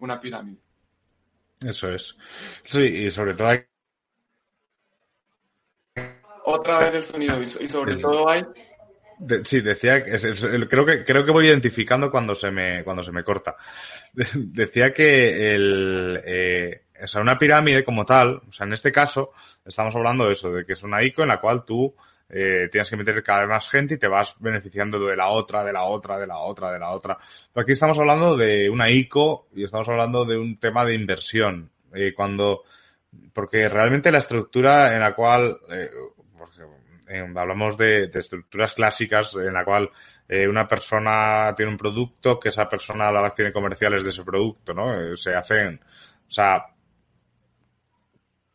[0.00, 0.58] una pirámide.
[1.60, 2.16] Eso es.
[2.64, 3.60] Sí, y sobre todo hay...
[6.44, 8.42] Otra vez el sonido, y sobre todo hay...
[9.44, 10.18] sí, decía que
[10.68, 13.54] creo que creo que voy identificando cuando se me cuando se me corta.
[14.34, 19.30] decía que el eh, o sea, una pirámide como tal, o sea, en este caso
[19.64, 21.94] estamos hablando de eso, de que es una ICO en la cual tú
[22.28, 25.64] eh, tienes que meter cada vez más gente y te vas beneficiando de la otra,
[25.64, 27.16] de la otra, de la otra, de la otra.
[27.52, 31.70] Pero aquí estamos hablando de una ICO y estamos hablando de un tema de inversión.
[31.94, 32.62] Eh, cuando,
[33.32, 35.88] porque realmente la estructura en la cual, eh,
[37.36, 39.90] hablamos de, de, estructuras clásicas en la cual
[40.28, 44.10] eh, una persona tiene un producto, que esa persona a la vez tiene comerciales de
[44.10, 44.92] ese producto, ¿no?
[45.00, 46.66] Eh, se hacen, o sea,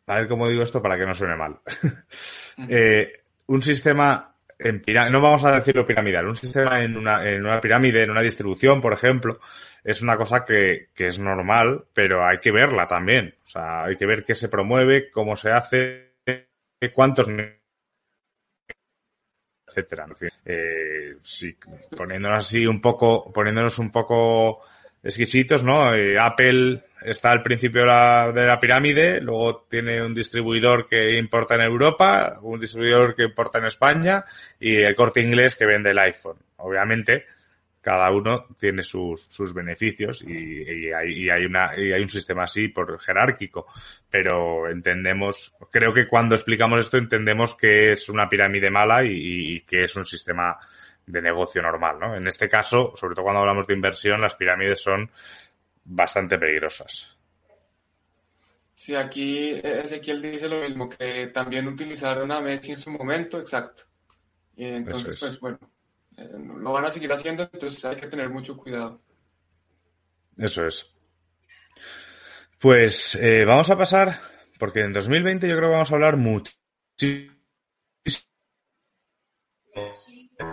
[0.07, 1.59] a ver cómo digo esto para que no suene mal.
[2.69, 3.20] eh,
[3.51, 8.03] un sistema en no vamos a decirlo piramidal, un sistema en una, en una pirámide,
[8.03, 9.39] en una distribución, por ejemplo,
[9.83, 13.33] es una cosa que, que es normal, pero hay que verla también.
[13.43, 16.13] O sea, hay que ver qué se promueve, cómo se hace,
[16.93, 17.27] cuántos
[19.67, 20.05] etcétera.
[20.45, 21.57] Eh, sí,
[21.97, 24.61] poniéndonos así un poco, poniéndonos un poco
[25.03, 25.93] exquisitos, ¿no?
[25.93, 31.17] Eh, Apple está al principio de la, de la, pirámide, luego tiene un distribuidor que
[31.17, 34.23] importa en Europa, un distribuidor que importa en España
[34.59, 36.37] y el corte inglés que vende el iPhone.
[36.57, 37.25] Obviamente,
[37.81, 42.09] cada uno tiene sus, sus beneficios y, y, hay, y, hay, una, y hay un
[42.09, 43.65] sistema así por jerárquico.
[44.09, 49.61] Pero entendemos, creo que cuando explicamos esto entendemos que es una pirámide mala y, y,
[49.61, 50.59] que es un sistema
[51.05, 52.15] de negocio normal, ¿no?
[52.15, 55.09] En este caso, sobre todo cuando hablamos de inversión, las pirámides son
[55.83, 57.17] bastante peligrosas.
[58.75, 63.83] Sí, aquí Ezequiel dice lo mismo, que también utilizaron a Messi en su momento, exacto.
[64.55, 65.59] Y entonces, pues bueno,
[66.17, 68.99] lo van a seguir haciendo, entonces hay que tener mucho cuidado.
[70.37, 70.91] Eso es.
[72.59, 74.15] Pues eh, vamos a pasar,
[74.57, 76.51] porque en 2020 yo creo que vamos a hablar mucho.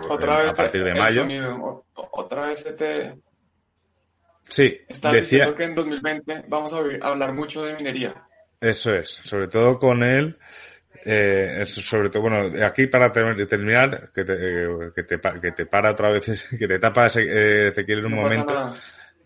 [0.09, 1.21] Otra vez a partir de mayo.
[1.21, 3.15] Sonido, otra vez se te...
[4.47, 5.45] Sí, Estás decía...
[5.45, 8.15] diciendo que en 2020 vamos a hablar mucho de minería.
[8.59, 10.37] Eso es, sobre todo con él.
[11.05, 14.37] Eh, sobre todo, bueno, aquí para terminar, que te,
[14.93, 18.73] que te, que te para otra vez, que te tapa Ezequiel en un no momento,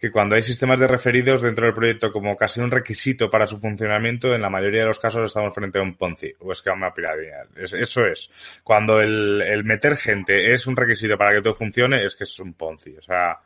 [0.03, 3.57] que cuando hay sistemas de referidos dentro del proyecto como casi un requisito para su
[3.57, 7.47] funcionamiento, en la mayoría de los casos estamos frente a un Ponzi o esquema piramidal.
[7.55, 8.59] Eso es.
[8.65, 12.37] Cuando el, el meter gente es un requisito para que todo funcione, es que es
[12.41, 12.97] un Ponzi.
[12.97, 13.39] O sea,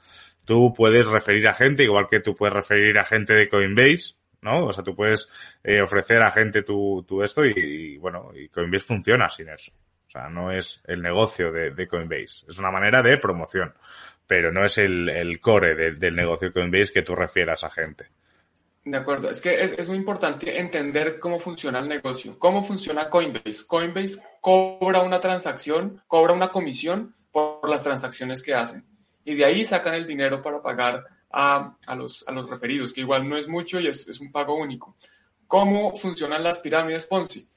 [0.46, 4.66] tú puedes referir a gente, igual que tú puedes referir a gente de Coinbase, ¿no?
[4.66, 5.30] O sea, tú puedes
[5.64, 9.72] eh, ofrecer a gente tu, tu esto y, y, bueno, y Coinbase funciona sin eso.
[10.08, 12.46] O sea, no es el negocio de, de Coinbase.
[12.50, 13.76] Es una manera de promoción,
[14.28, 18.08] pero no es el, core de, del negocio Coinbase que tú refieras a gente.
[18.84, 23.66] De acuerdo, es que es, muy importante entender cómo funciona el negocio, cómo funciona Coinbase.
[23.66, 28.86] Coinbase cobra una transacción, cobra una comisión por las transacciones que hacen.
[29.26, 33.48] Y de ahí sacan el dinero para pagar a, los, referidos, que igual no es
[33.48, 34.96] mucho y es un pago único.
[35.48, 37.48] ¿Cómo funcionan las pirámides Ponzi?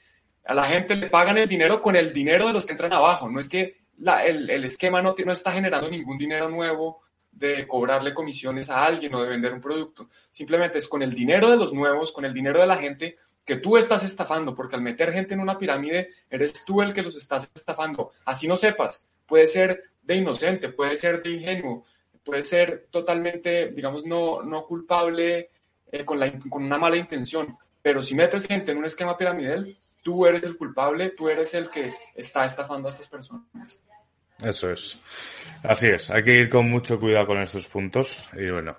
[0.45, 3.29] A la gente le pagan el dinero con el dinero de los que entran abajo.
[3.29, 3.79] No es que
[4.25, 9.29] el, esquema no, está generando ningún dinero nuevo de cobrarle comisiones a alguien o de
[9.29, 10.09] vender un producto.
[10.31, 13.57] Simplemente es con el dinero de los nuevos, con el dinero de la gente que
[13.57, 17.17] tú estás estafando, porque al meter gente en una pirámide, eres tú el que los
[17.17, 18.11] estás estafando.
[18.25, 19.07] Así no sepas.
[19.27, 21.85] Puede ser de inocente, puede ser de ingenuo,
[22.25, 25.51] puede ser totalmente, digamos, no, culpable
[25.91, 30.27] eh, con, con una mala intención, pero si metes gente en un esquema piramidal, tú
[30.27, 33.81] eres el culpable, tú eres el que está estafando a estas personas.
[34.45, 35.01] Eso es.
[35.63, 36.11] Así es.
[36.11, 38.29] Hay que ir con mucho cuidado con estos puntos.
[38.33, 38.79] Y bueno,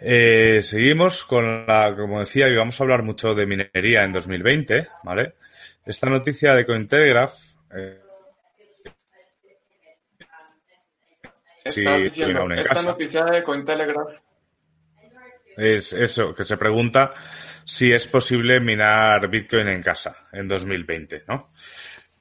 [0.00, 4.86] eh, seguimos con la, como decía, y vamos a hablar mucho de minería en 2020,
[5.04, 5.34] ¿vale?
[5.84, 7.34] Esta noticia de Cointelegraph,
[7.74, 8.00] eh,
[11.64, 12.82] esta casa.
[12.82, 14.18] noticia de Cointelegraph.
[15.56, 17.12] Es eso, que se pregunta
[17.64, 21.50] si es posible minar Bitcoin en casa en 2020, ¿no?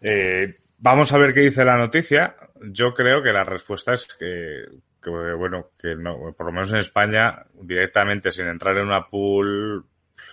[0.01, 2.35] Eh, vamos a ver qué dice la noticia.
[2.71, 4.65] Yo creo que la respuesta es que,
[5.09, 9.85] bueno, que no, por lo menos en España, directamente sin entrar en una pool,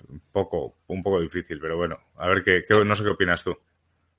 [0.08, 3.56] un poco, un poco difícil, pero bueno, a ver qué, no sé qué opinas tú.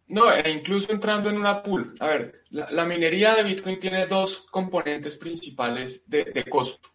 [0.10, 1.94] No, e incluso entrando en una pool.
[2.00, 6.90] A ver, la, minería de Bitcoin tiene dos componentes principales de, costo.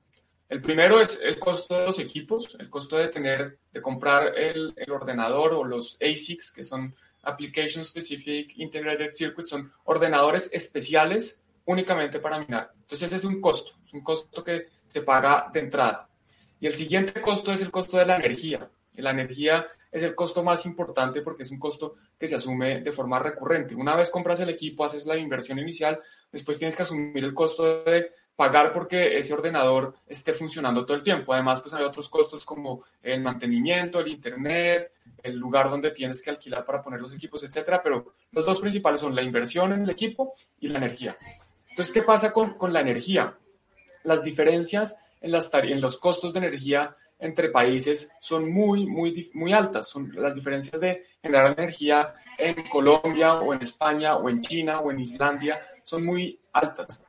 [0.48, 4.74] El primero es el costo de los equipos, el costo de tener, de comprar el
[4.90, 12.38] ordenador o los ASICs, que son Application Specific Integrated Circuits, son ordenadores especiales únicamente para
[12.38, 12.72] minar.
[12.74, 16.08] Entonces ese es un costo, es un costo que se paga de entrada.
[16.60, 18.68] Y el siguiente costo es el costo de la energía.
[18.96, 22.92] La energía es el costo más importante porque es un costo que se asume de
[22.92, 23.74] forma recurrente.
[23.74, 25.98] Una vez compras el equipo, haces la inversión inicial,
[26.30, 28.10] después tienes que asumir el costo de
[28.42, 31.32] pagar porque ese ordenador esté funcionando todo el tiempo.
[31.32, 36.30] Además, pues hay otros costos como el mantenimiento, el internet, el lugar donde tienes que
[36.30, 37.80] alquilar para poner los equipos, etcétera.
[37.80, 41.16] Pero los dos principales son la inversión en el equipo y la energía.
[41.70, 43.38] Entonces, ¿qué pasa con, con la energía?
[44.02, 49.52] Las diferencias en, las en los costos de energía entre países son muy, muy, muy
[49.52, 49.88] altas.
[49.88, 54.90] Son las diferencias de generar energía en Colombia o en España o en China o
[54.90, 57.00] en Islandia son muy altas.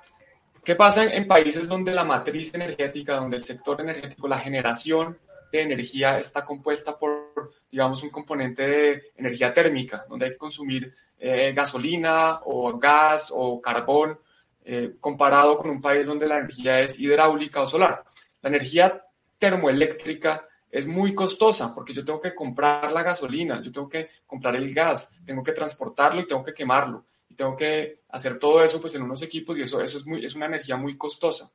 [0.63, 5.17] ¿Qué pasa en, países donde la matriz energética, donde el sector energético, la generación
[5.51, 10.93] de energía está compuesta por, digamos, un componente de energía térmica, donde hay que consumir
[11.19, 14.17] eh, gasolina o gas o carbón,
[14.63, 18.01] eh, comparado con un país donde la energía es hidráulica o solar?
[18.41, 19.05] La energía
[19.37, 24.55] termoeléctrica es muy costosa porque yo tengo que comprar la gasolina, yo tengo que comprar
[24.55, 27.03] el gas, tengo que transportarlo y tengo que quemarlo
[27.35, 30.35] tengo que hacer todo eso pues en unos equipos y eso, eso es, muy, es
[30.35, 31.51] una energía muy costosa.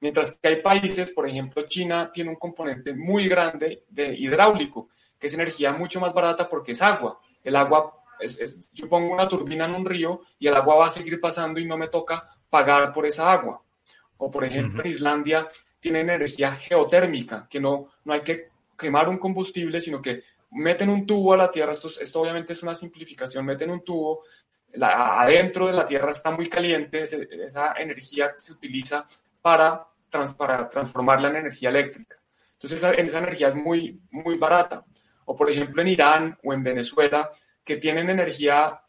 [0.00, 5.26] Mientras que hay países, por ejemplo, China tiene un componente muy grande de hidráulico, que
[5.26, 7.18] es energía mucho más barata porque es agua.
[7.42, 10.90] El agua, es, yo pongo una turbina en un río y el agua va a
[10.90, 13.62] seguir pasando y no me toca pagar por esa agua.
[14.18, 15.48] O por ejemplo, en Islandia
[15.80, 21.06] tiene energía geotérmica, que no, no hay que quemar un combustible, sino que meten un
[21.06, 24.22] tubo a la tierra, esto, esto obviamente es una simplificación, meten un tubo,
[24.80, 29.06] adentro de la Tierra está muy caliente, esa energía se utiliza
[29.40, 29.86] para,
[30.36, 32.16] para transformarla en energía eléctrica.
[32.52, 34.84] Entonces esa, esa energía es muy, muy barata.
[35.26, 37.30] O por ejemplo en Irán o en Venezuela,
[37.64, 38.80] que tienen energía,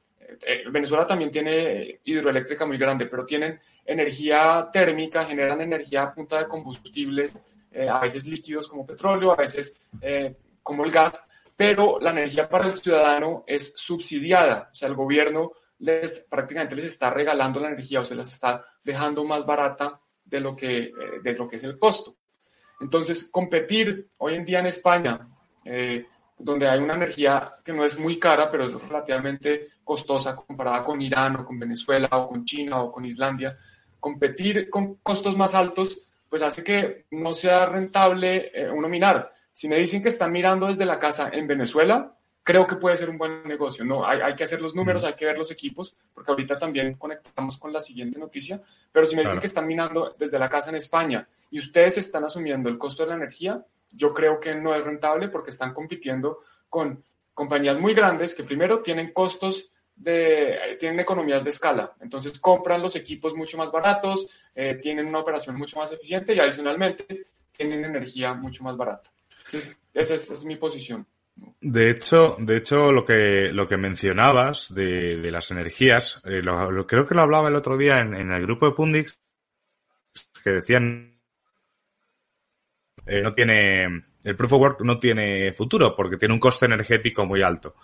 [0.45, 6.38] eh, Venezuela también tiene hidroeléctrica muy grande, pero tienen energía térmica, generan energía a punta
[6.38, 12.00] de combustibles, eh, a veces líquidos como petróleo, a veces eh, como el gas, pero
[12.00, 17.10] la energía para el ciudadano es subsidiada, o sea, el gobierno les prácticamente les está
[17.10, 21.34] regalando la energía o se las está dejando más barata de lo que, eh, de
[21.34, 22.16] lo que es el costo.
[22.80, 25.20] Entonces, competir hoy en día en España,
[25.66, 26.06] eh,
[26.38, 31.02] donde hay una energía que no es muy cara, pero es relativamente costosa comparada con
[31.02, 33.58] Irán o con Venezuela o con China o con Islandia,
[34.00, 39.32] competir con costos más altos, pues hace que no sea rentable eh, uno minar.
[39.52, 42.16] Si me dicen que están mirando desde la casa en Venezuela,
[42.47, 43.83] creo que puede ser un buen negocio.
[43.83, 46.93] No, hay, hay, que hacer los números, hay que ver los equipos, porque ahorita también
[46.93, 48.62] conectamos con la siguiente noticia.
[48.89, 52.23] Pero si me dicen que están minando desde la casa en España y ustedes están
[52.23, 56.39] asumiendo el costo de la energía, yo creo que no es rentable porque están compitiendo
[56.69, 61.95] con compañías muy grandes que primero tienen costos de, tienen economías de escala.
[61.99, 66.39] Entonces compran los equipos mucho más baratos, eh, tienen una operación mucho más eficiente y
[66.39, 69.12] adicionalmente tienen energía mucho más barata.
[69.47, 71.05] Entonces, esa es mi posición.
[71.60, 76.86] De hecho, de hecho, lo que, lo que mencionabas de, de las energías, eh, lo,
[76.86, 79.19] creo que lo hablaba el otro día en, en el grupo de Pundix,
[80.43, 81.19] que decían,
[83.06, 83.86] eh, no tiene,
[84.23, 87.76] el proof of work no tiene futuro porque tiene un coste energético muy alto.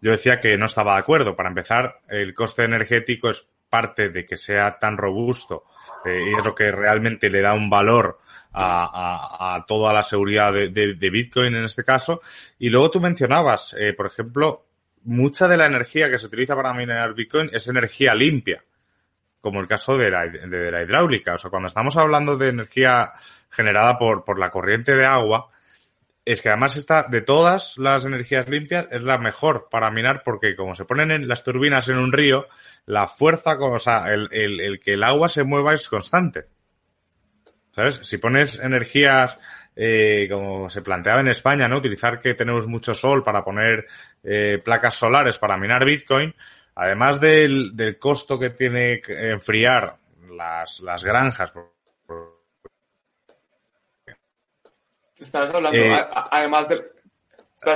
[0.00, 1.34] Yo decía que no estaba de acuerdo.
[1.34, 5.64] Para empezar, el coste energético es parte de que sea tan robusto
[6.04, 8.18] eh, y es lo que realmente le da un valor
[8.52, 12.20] a, a, toda la seguridad de, de, Bitcoin en este caso.
[12.58, 14.64] Y luego tú mencionabas, eh, por ejemplo,
[15.04, 18.64] mucha de la energía que se utiliza para minar Bitcoin es energía limpia,
[19.40, 21.34] como el caso de la, de la hidráulica.
[21.34, 23.12] O sea, cuando estamos hablando de energía
[23.50, 25.50] generada por, por la corriente de agua,
[26.32, 30.54] es que además está, de todas las energías limpias, es la mejor para minar porque
[30.56, 32.46] como se ponen en las turbinas en un río,
[32.84, 36.44] la fuerza, o sea, el, el, el que el agua se mueva es constante.
[37.70, 38.00] ¿Sabes?
[38.02, 39.38] Si pones energías,
[39.74, 41.78] eh, como se planteaba en España, ¿no?
[41.78, 43.86] Utilizar que tenemos mucho sol para poner
[44.22, 46.34] eh, placas solares para minar Bitcoin,
[46.74, 49.96] además del, del costo que tiene enfriar
[50.30, 51.52] las, las granjas.
[55.20, 56.84] Estás hablando, eh, además del,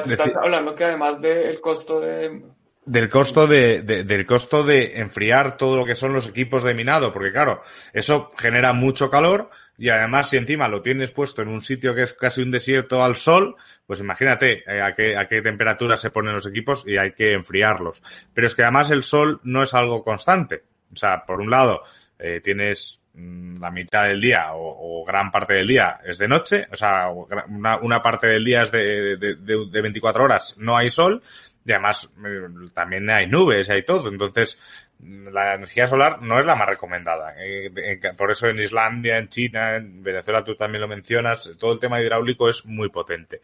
[0.07, 2.43] estás hablando que además del costo de
[2.85, 6.75] del costo de, de, del costo de enfriar todo lo que son los equipos de
[6.75, 11.49] minado, porque claro, eso genera mucho calor y además si encima lo tienes puesto en
[11.49, 15.29] un sitio que es casi un desierto al sol, pues imagínate eh, a qué, a
[15.29, 18.03] qué temperatura se ponen los equipos y hay que enfriarlos.
[18.35, 20.65] Pero es que además el sol no es algo constante.
[20.93, 21.83] O sea, por un lado,
[22.19, 26.67] eh, tienes la mitad del día o, o, gran parte del día es de noche,
[26.73, 30.77] o sea, una, una parte del día es de, de, de, de 24 horas, no
[30.77, 31.23] hay sol,
[31.65, 34.09] Y además eh, también hay nubes, hay todo.
[34.09, 34.61] Entonces,
[35.03, 37.35] la energía solar no es la más recomendada.
[37.39, 37.71] Eh,
[38.17, 42.01] por eso en Islandia, en China, en Venezuela tú también lo mencionas, todo el tema
[42.01, 43.41] hidráulico es muy potente.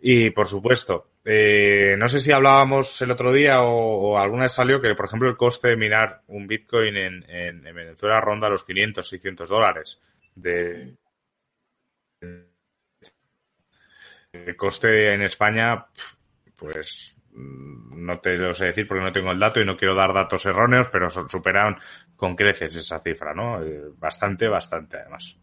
[0.00, 4.80] Y por supuesto, eh, no sé si hablábamos el otro día o, alguna vez salió
[4.80, 9.06] que, por ejemplo, el coste de minar un Bitcoin en, en, Venezuela ronda los 500,
[9.08, 10.00] 600 dólares.
[14.32, 15.86] El coste en España,
[16.56, 20.12] pues no te lo sé decir porque no tengo el dato y no quiero dar
[20.12, 21.76] datos erróneos, pero superan
[22.16, 23.62] con creces esa cifra, ¿no?
[23.62, 25.36] Eh, bastante, bastante además.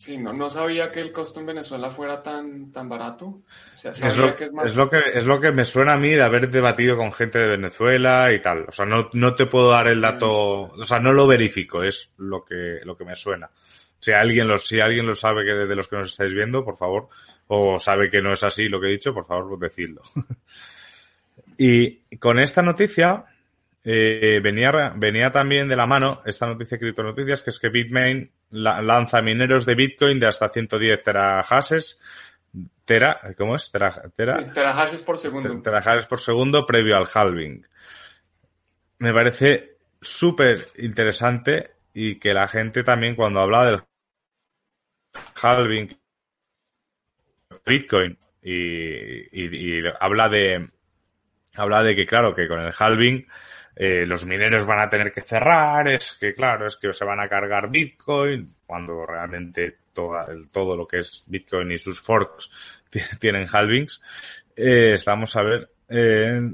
[0.00, 3.42] Sí, no, no sabía que el costo en Venezuela fuera tan, tan barato.
[3.84, 6.50] es, lo, que es, lo, que es lo que me suena a mí de haber
[6.50, 8.64] debatido con gente de Venezuela y tal.
[8.66, 12.12] O sea, no, no te puedo dar el dato, o sea, no lo verifico, es
[12.16, 13.50] lo que, lo que me suena.
[13.98, 16.78] Si alguien lo, si alguien lo sabe que de los que nos estáis viendo, por
[16.78, 17.08] favor,
[17.52, 20.02] o sabe que no es así lo que he dicho, por favor, decidlo.
[21.58, 23.24] y con esta noticia
[23.82, 28.30] eh, venía, venía también de la mano esta noticia de criptonoticias, que es que Bitmain
[28.50, 31.98] lanza mineros de Bitcoin de hasta 110 terahashes.
[32.84, 33.68] Tera, ¿cómo es?
[33.72, 35.60] Tera, tera, terahashes por segundo.
[35.60, 37.66] Terahashes por segundo previo al halving.
[38.98, 43.82] Me parece súper interesante y que la gente también cuando habla del
[45.42, 45.99] halving
[47.64, 50.68] Bitcoin y, habla de
[51.56, 53.26] habla de que claro que con el halving
[53.76, 57.20] eh, los mineros van a tener que cerrar es que claro es que se van
[57.20, 60.18] a cargar Bitcoin cuando realmente todo,
[60.52, 62.50] todo lo que es Bitcoin y sus forks
[63.20, 64.00] tienen halvings.
[64.56, 66.52] Eh, estamos a ver eh,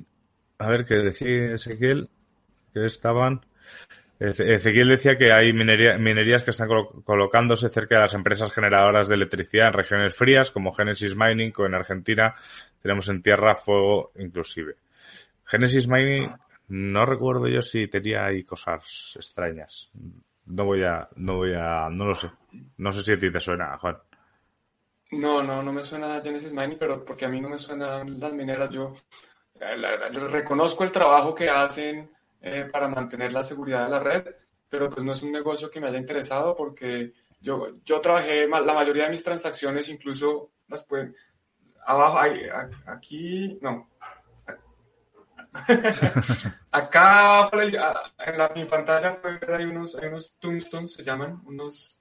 [0.58, 2.08] a ver qué decía Ezequiel
[2.72, 3.44] que estaban
[4.18, 6.68] Ezequiel decía que hay minerías que están
[7.04, 11.66] colocándose cerca de las empresas generadoras de electricidad en regiones frías, como Genesis Mining, o
[11.66, 12.34] en Argentina
[12.80, 14.76] tenemos en tierra fuego inclusive.
[15.44, 16.30] Genesis Mining,
[16.68, 19.90] no recuerdo yo si tenía ahí cosas extrañas.
[20.46, 22.30] No voy a, no voy a, no lo sé.
[22.78, 23.98] No sé si a ti te suena, Juan.
[25.12, 28.32] No, no, no me suena Genesis Mining, pero porque a mí no me suenan las
[28.32, 28.70] mineras.
[28.70, 28.94] Yo
[29.60, 34.26] eh, reconozco el trabajo que hacen eh, para mantener la seguridad de la red,
[34.68, 38.72] pero pues no es un negocio que me haya interesado porque yo, yo trabajé, la
[38.72, 41.14] mayoría de mis transacciones incluso las pueden,
[41.86, 42.18] abajo,
[42.86, 43.88] aquí, no.
[46.70, 49.18] Acá en la, mi pantalla
[49.48, 52.00] hay unos, hay unos tombstones, se llaman, unos,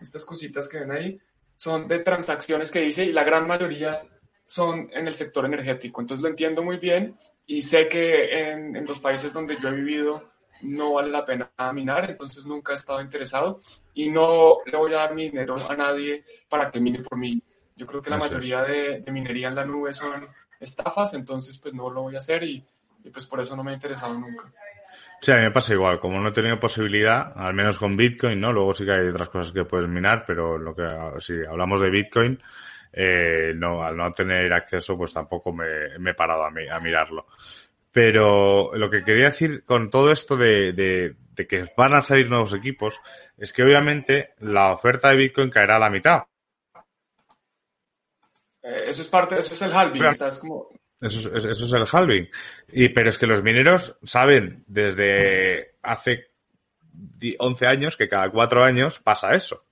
[0.00, 1.18] estas cositas que ven ahí,
[1.56, 4.02] son de transacciones que hice y la gran mayoría
[4.46, 6.00] son en el sector energético.
[6.00, 7.18] Entonces lo entiendo muy bien
[7.52, 10.30] y sé que en, en, los países donde yo he vivido
[10.62, 13.60] no vale la pena minar, entonces nunca he estado interesado
[13.92, 17.42] y no le voy a dar mi dinero a nadie para que mine por mí.
[17.76, 20.26] Yo creo que la mayoría de, minería en la nube son
[20.58, 22.64] estafas, entonces pues no lo voy a hacer y,
[23.04, 24.50] y, pues por eso no me ha interesado nunca.
[25.20, 28.40] Sí, a mí me pasa igual, como no he tenido posibilidad, al menos con Bitcoin,
[28.40, 28.50] ¿no?
[28.50, 30.88] Luego sí que hay otras cosas que puedes minar, pero lo que
[31.18, 32.42] si hablamos de Bitcoin,
[32.92, 35.66] eh, no, al no tener acceso, pues tampoco me,
[35.96, 37.26] he parado a, a, mirarlo.
[37.90, 42.54] Pero lo que quería decir con todo esto de, de, que van a salir nuevos
[42.54, 43.00] equipos
[43.36, 46.22] es que obviamente la oferta de Bitcoin caerá a la mitad.
[48.62, 50.04] Eh, eso es parte, eso es el halving.
[50.40, 50.68] como...
[51.00, 52.28] eso, es, eso es el halving.
[52.68, 56.28] Y, pero es que los mineros saben desde hace
[57.38, 59.64] 11 años que cada cuatro años pasa eso.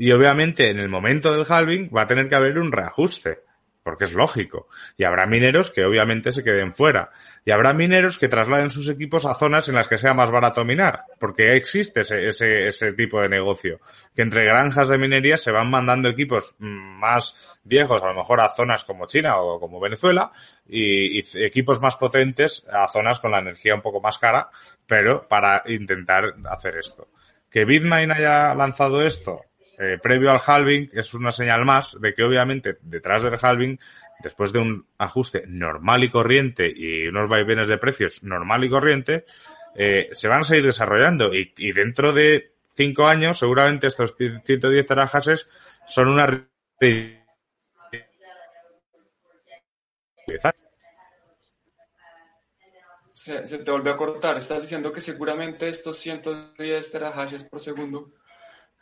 [0.00, 3.40] Y obviamente en el momento del halving va a tener que haber un reajuste,
[3.82, 4.66] porque es lógico.
[4.96, 7.10] Y habrá mineros que obviamente se queden fuera.
[7.44, 10.64] Y habrá mineros que trasladen sus equipos a zonas en las que sea más barato
[10.64, 13.78] minar, porque existe ese, ese, ese tipo de negocio.
[14.16, 18.54] Que entre granjas de minería se van mandando equipos más viejos, a lo mejor a
[18.54, 20.32] zonas como China o como Venezuela,
[20.66, 24.48] y, y equipos más potentes a zonas con la energía un poco más cara,
[24.86, 27.08] pero para intentar hacer esto.
[27.50, 29.42] Que Bitmain haya lanzado esto,
[29.82, 33.80] eh, previo al halving es una señal más de que obviamente detrás del halving,
[34.22, 39.24] después de un ajuste normal y corriente y unos vaivenes de precios normal y corriente,
[39.74, 45.48] eh, se van a seguir desarrollando y, dentro de cinco años seguramente estos 110 terajases
[45.86, 46.46] son una
[53.14, 54.36] se, se, te volvió a cortar.
[54.36, 58.12] Estás diciendo que seguramente estos 110 terahashes por segundo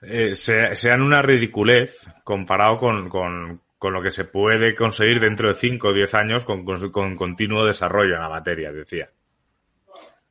[0.03, 5.55] eh, sean una ridiculez comparado con, con, con, lo que se puede conseguir dentro de
[5.55, 9.11] 5 o 10 años con, con, continuo desarrollo en la materia, decía.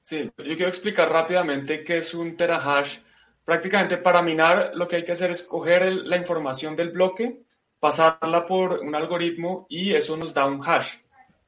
[0.02, 3.00] Sí, yo quiero explicar rápidamente qué es un terahash.
[3.44, 7.42] Prácticamente para minar lo que hay que hacer es coger la información del bloque
[7.80, 10.98] pasarla por un algoritmo y eso nos da un hash.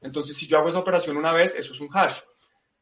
[0.00, 2.20] Entonces, si yo hago esa operación una vez, eso es un hash.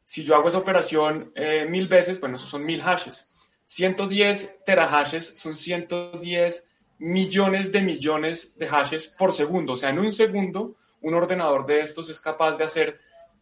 [0.05, 3.33] Si yo hago esa operación eh, mil veces, bueno, esos son mil hashes.
[3.69, 6.67] 110 terahashes son 110
[7.01, 9.75] millones de millones de hashes por segundo.
[9.75, 12.99] O sea, en un segundo, un ordenador de estos es capaz de hacer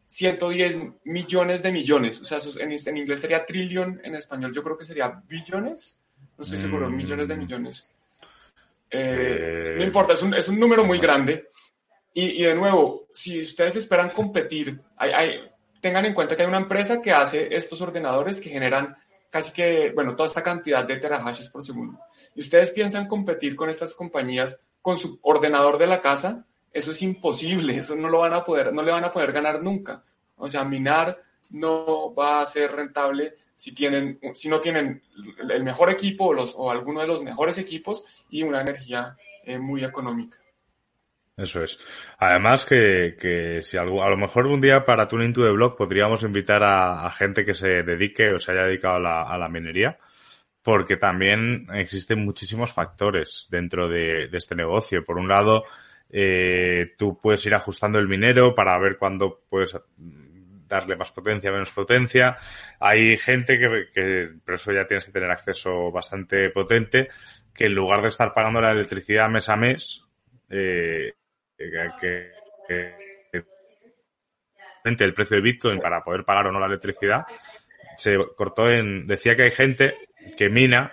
[0.06, 2.20] 110 millones de millones.
[2.20, 6.00] O sea, en, inglés sería trillion, en español yo creo que sería billones.
[6.36, 6.96] No estoy seguro, mm.
[6.96, 7.88] millones de millones.
[8.90, 11.50] Eh, no importa, es un, es un número muy grande.
[12.12, 15.50] Y, y, de nuevo, si ustedes esperan competir, hay, hay,
[15.80, 18.96] tengan en cuenta que hay una empresa que hace estos ordenadores que generan
[19.36, 22.00] casi que, bueno, toda esta cantidad de terahashes por segundo.
[22.34, 27.02] Y ustedes piensan competir con estas compañías con su ordenador de la casa, eso es
[27.02, 30.02] imposible, eso no lo van a poder, no le van a poder ganar nunca.
[30.38, 31.20] O sea, minar
[31.50, 35.02] no va a ser rentable si tienen, si no tienen
[35.50, 39.84] el mejor equipo o, los, alguno de los mejores equipos y una energía eh, muy
[39.84, 40.38] económica.
[41.36, 41.78] Eso es.
[42.18, 45.76] Además que, que si algo, a lo mejor un día para Tuning to the Block
[45.76, 49.98] podríamos invitar a, gente que se dedique o se haya dedicado a la, minería,
[50.62, 55.04] porque también existen muchísimos factores dentro de, de este negocio.
[55.04, 55.64] Por un lado,
[56.08, 59.76] eh, tú puedes ir ajustando el minero para ver cuándo puedes
[60.66, 62.38] darle más potencia, menos potencia.
[62.80, 67.08] Hay gente que, que, pero eso ya tienes que tener acceso bastante potente,
[67.52, 70.02] que en lugar de estar pagando la electricidad mes a mes,
[70.48, 71.12] eh,
[71.56, 72.32] que,
[74.84, 77.24] el precio de Bitcoin para poder pagar o no la electricidad
[77.96, 79.94] se cortó en decía que hay gente
[80.36, 80.92] que mina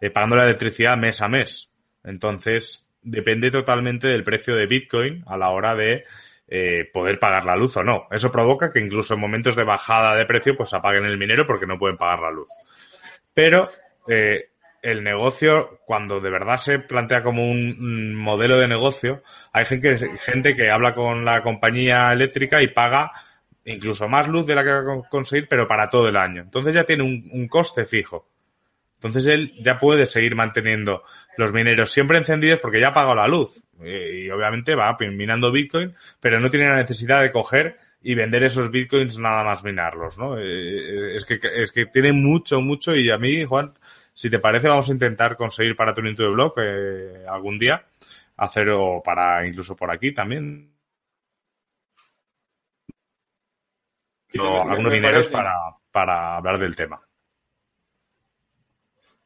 [0.00, 1.70] eh, pagando la electricidad mes a mes.
[2.04, 6.04] Entonces depende totalmente del precio de Bitcoin a la hora de
[6.46, 8.06] eh, poder pagar la luz o no.
[8.10, 11.66] Eso provoca que incluso en momentos de bajada de precio pues apaguen el minero porque
[11.66, 12.48] no pueden pagar la luz.
[13.32, 13.66] Pero
[14.06, 14.50] eh,
[14.84, 20.54] el negocio, cuando de verdad se plantea como un modelo de negocio, hay gente, gente
[20.54, 23.10] que habla con la compañía eléctrica y paga
[23.64, 26.42] incluso más luz de la que va a conseguir, pero para todo el año.
[26.42, 28.28] Entonces ya tiene un, coste fijo.
[28.96, 31.02] Entonces él ya puede seguir manteniendo
[31.38, 33.62] los mineros siempre encendidos porque ya ha pagado la luz.
[33.82, 38.70] Y, obviamente va minando Bitcoin, pero no tiene la necesidad de coger y vender esos
[38.70, 40.38] Bitcoins nada más minarlos, ¿no?
[40.38, 43.72] Eh, es que, es que tiene mucho, mucho y a mí, Juan,
[44.14, 47.84] si te parece, vamos a intentar conseguir para tu to de blog eh, algún día,
[48.36, 50.70] hacer o para incluso por aquí también.
[54.36, 55.54] algunos dineros para,
[55.90, 57.00] para hablar del tema.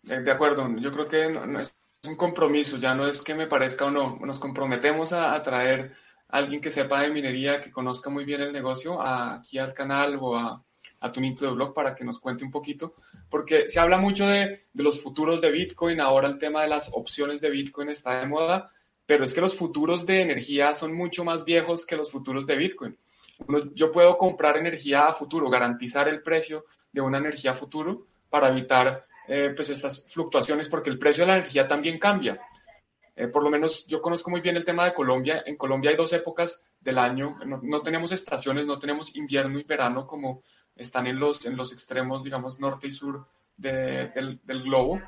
[0.08, 1.76] Eh, de acuerdo, yo creo que no, es
[2.06, 5.94] un compromiso, ya no es que me parezca o no, nos comprometemos a, traer
[6.28, 10.18] a alguien que sepa de minería, que conozca muy bien el negocio aquí al canal
[10.20, 10.62] o a,
[11.00, 12.94] a tu de blog para que nos cuente un poquito,
[13.30, 16.90] porque se habla mucho de, de, los futuros de Bitcoin, ahora el tema de las
[16.92, 18.68] opciones de Bitcoin está de moda,
[19.06, 22.56] pero es que los futuros de energía son mucho más viejos que los futuros de
[22.56, 22.98] Bitcoin.
[23.74, 28.48] yo puedo comprar energía a futuro, garantizar el precio de una energía a futuro para
[28.48, 32.40] evitar eh, pues estas fluctuaciones, porque el precio de la energía también cambia.
[33.14, 35.42] Eh, por lo menos yo conozco muy bien el tema de Colombia.
[35.44, 39.64] En Colombia hay dos épocas del año, no, no tenemos estaciones, no tenemos invierno y
[39.64, 40.42] verano como
[40.78, 43.26] están en los, en los extremos, digamos, norte y sur
[43.56, 45.00] del, del, globo.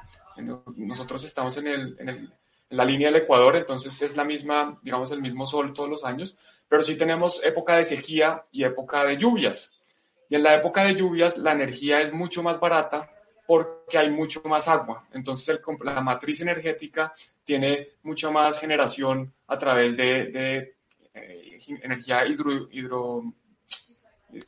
[0.77, 2.33] Nosotros estamos en, el, en, el,
[2.71, 6.37] la línea del Ecuador, entonces es la misma, digamos, el mismo sol todos los años,
[6.69, 9.73] pero sí tenemos época de sequía y época de lluvias.
[10.29, 13.11] Y en la época de lluvias la energía es mucho más barata
[13.47, 15.05] porque hay mucho más agua.
[15.13, 17.13] Entonces la matriz energética
[17.45, 20.77] tiene mucha más generación a través de,
[21.13, 23.25] eh, energía hidro, hidro.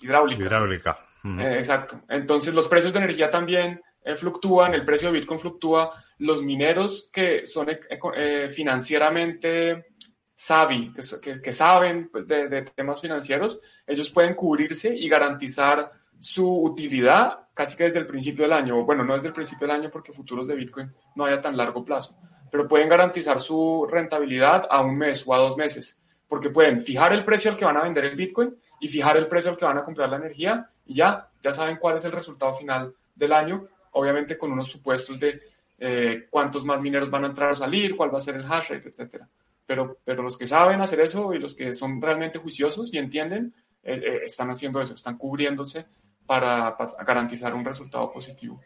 [0.01, 1.12] Hidráulica.
[1.25, 2.03] Eh, exacto.
[2.09, 7.09] Entonces los precios de energía también eh, fluctúan, el precio de Bitcoin fluctúa, los mineros
[7.13, 9.87] que son eh, financieramente
[10.35, 17.77] savvy, que, saben pues, de, temas financieros, ellos pueden cubrirse y garantizar su utilidad casi
[17.77, 20.49] que desde el principio del año, bueno, no desde el principio del año porque futuros
[20.49, 22.17] de Bitcoin no hay a tan largo plazo,
[22.51, 27.13] pero pueden garantizar su rentabilidad a un mes o a dos meses, porque pueden fijar
[27.13, 29.65] el precio al que van a vender el Bitcoin y fijar el precio al que
[29.65, 33.67] van a comprar la energía ya, ya saben cuál es el resultado final del año,
[33.93, 35.41] obviamente con unos supuestos de
[35.79, 38.71] eh, cuántos más mineros van a entrar o salir, cuál va a ser el hash
[38.71, 39.29] rate, etcétera.
[39.67, 43.55] Pero, pero los que saben hacer eso y los que son realmente juiciosos y entienden,
[43.83, 45.87] eh, eh, están haciendo eso, están cubriéndose
[46.27, 48.61] para, para garantizar un resultado positivo.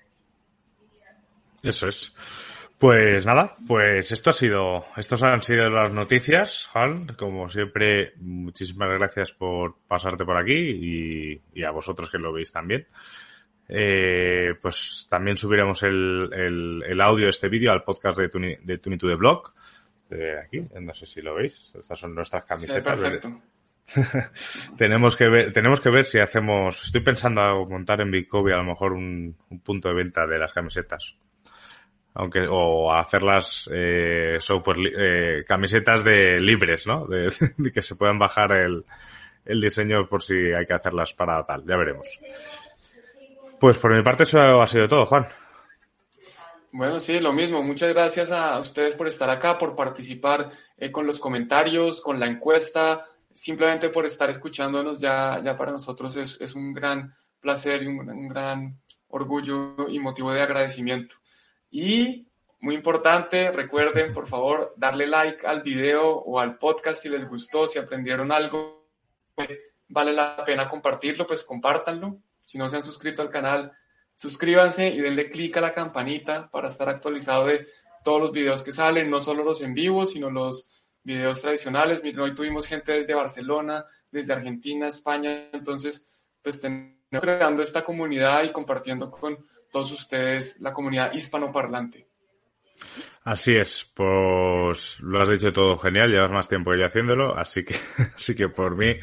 [1.63, 2.15] Eso es.
[2.79, 7.07] Pues nada, pues esto ha sido, estos han sido las noticias, Juan.
[7.17, 12.87] Como siempre, muchísimas gracias por pasarte por aquí y, a vosotros que lo veis también.
[13.69, 18.79] Eh, pues también subiremos el, el, audio de este vídeo al podcast de Tuni, de
[18.79, 19.55] Tuni to the Blog.
[20.45, 23.01] aquí, no sé si lo veis, estas son nuestras camisetas.
[23.01, 23.29] Sí,
[24.77, 28.65] tenemos que ver, tenemos que ver si hacemos, estoy pensando montar en Bitcoin a lo
[28.65, 31.17] mejor un, punto de venta de las camisetas.
[32.19, 37.07] Aunque, o hacerlas eh, software eh, camisetas de libres, ¿no?
[37.07, 37.31] De,
[37.73, 38.85] que se puedan bajar el,
[39.45, 42.09] el diseño por si hay que hacerlas para tal, ya veremos.
[43.61, 45.27] Pues por mi parte eso ha sido todo, Juan.
[46.73, 47.63] Bueno, sí, lo mismo.
[47.63, 52.27] Muchas gracias a ustedes por estar acá, por participar eh, con los comentarios, con la
[52.27, 53.03] encuesta,
[53.33, 55.01] simplemente por estar escuchándonos.
[55.01, 59.99] Ya, ya para nosotros es, es un gran placer y un, un, gran orgullo y
[59.99, 61.17] motivo de agradecimiento.
[61.71, 62.27] Y
[62.61, 67.67] muy importante, recuerden por favor darle like al video o al podcast si les gustó,
[67.67, 68.89] si aprendieron algo.
[69.89, 72.19] Vale la pena compartirlo, pues compártanlo.
[72.45, 73.73] Si no se han suscrito al canal,
[74.15, 77.67] suscríbanse y denle clic a la campanita para estar actualizado de
[78.03, 80.71] todos los videos que salen, no solo los en vivo, sino los
[81.03, 82.03] videos tradicionales.
[82.03, 86.09] Miren, hoy tuvimos gente desde Barcelona, desde Argentina, España, entonces,
[86.43, 89.39] pues tenemos creando esta comunidad y compartiendo con
[89.71, 92.07] todos ustedes la comunidad hispanoparlante.
[93.25, 97.65] Así es, pues lo has dicho todo genial, llevas más tiempo que yo haciéndolo, así
[97.65, 97.75] que,
[98.15, 98.97] así que por mí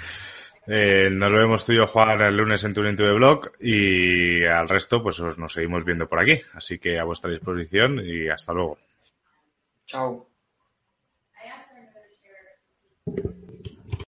[0.66, 4.46] eh, nos lo vemos tú y yo, Juan, el lunes en tu de blog y
[4.46, 6.40] al resto, pues nos seguimos viendo por aquí.
[6.54, 8.78] Así que a vuestra disposición y hasta luego.
[9.86, 10.28] Chao.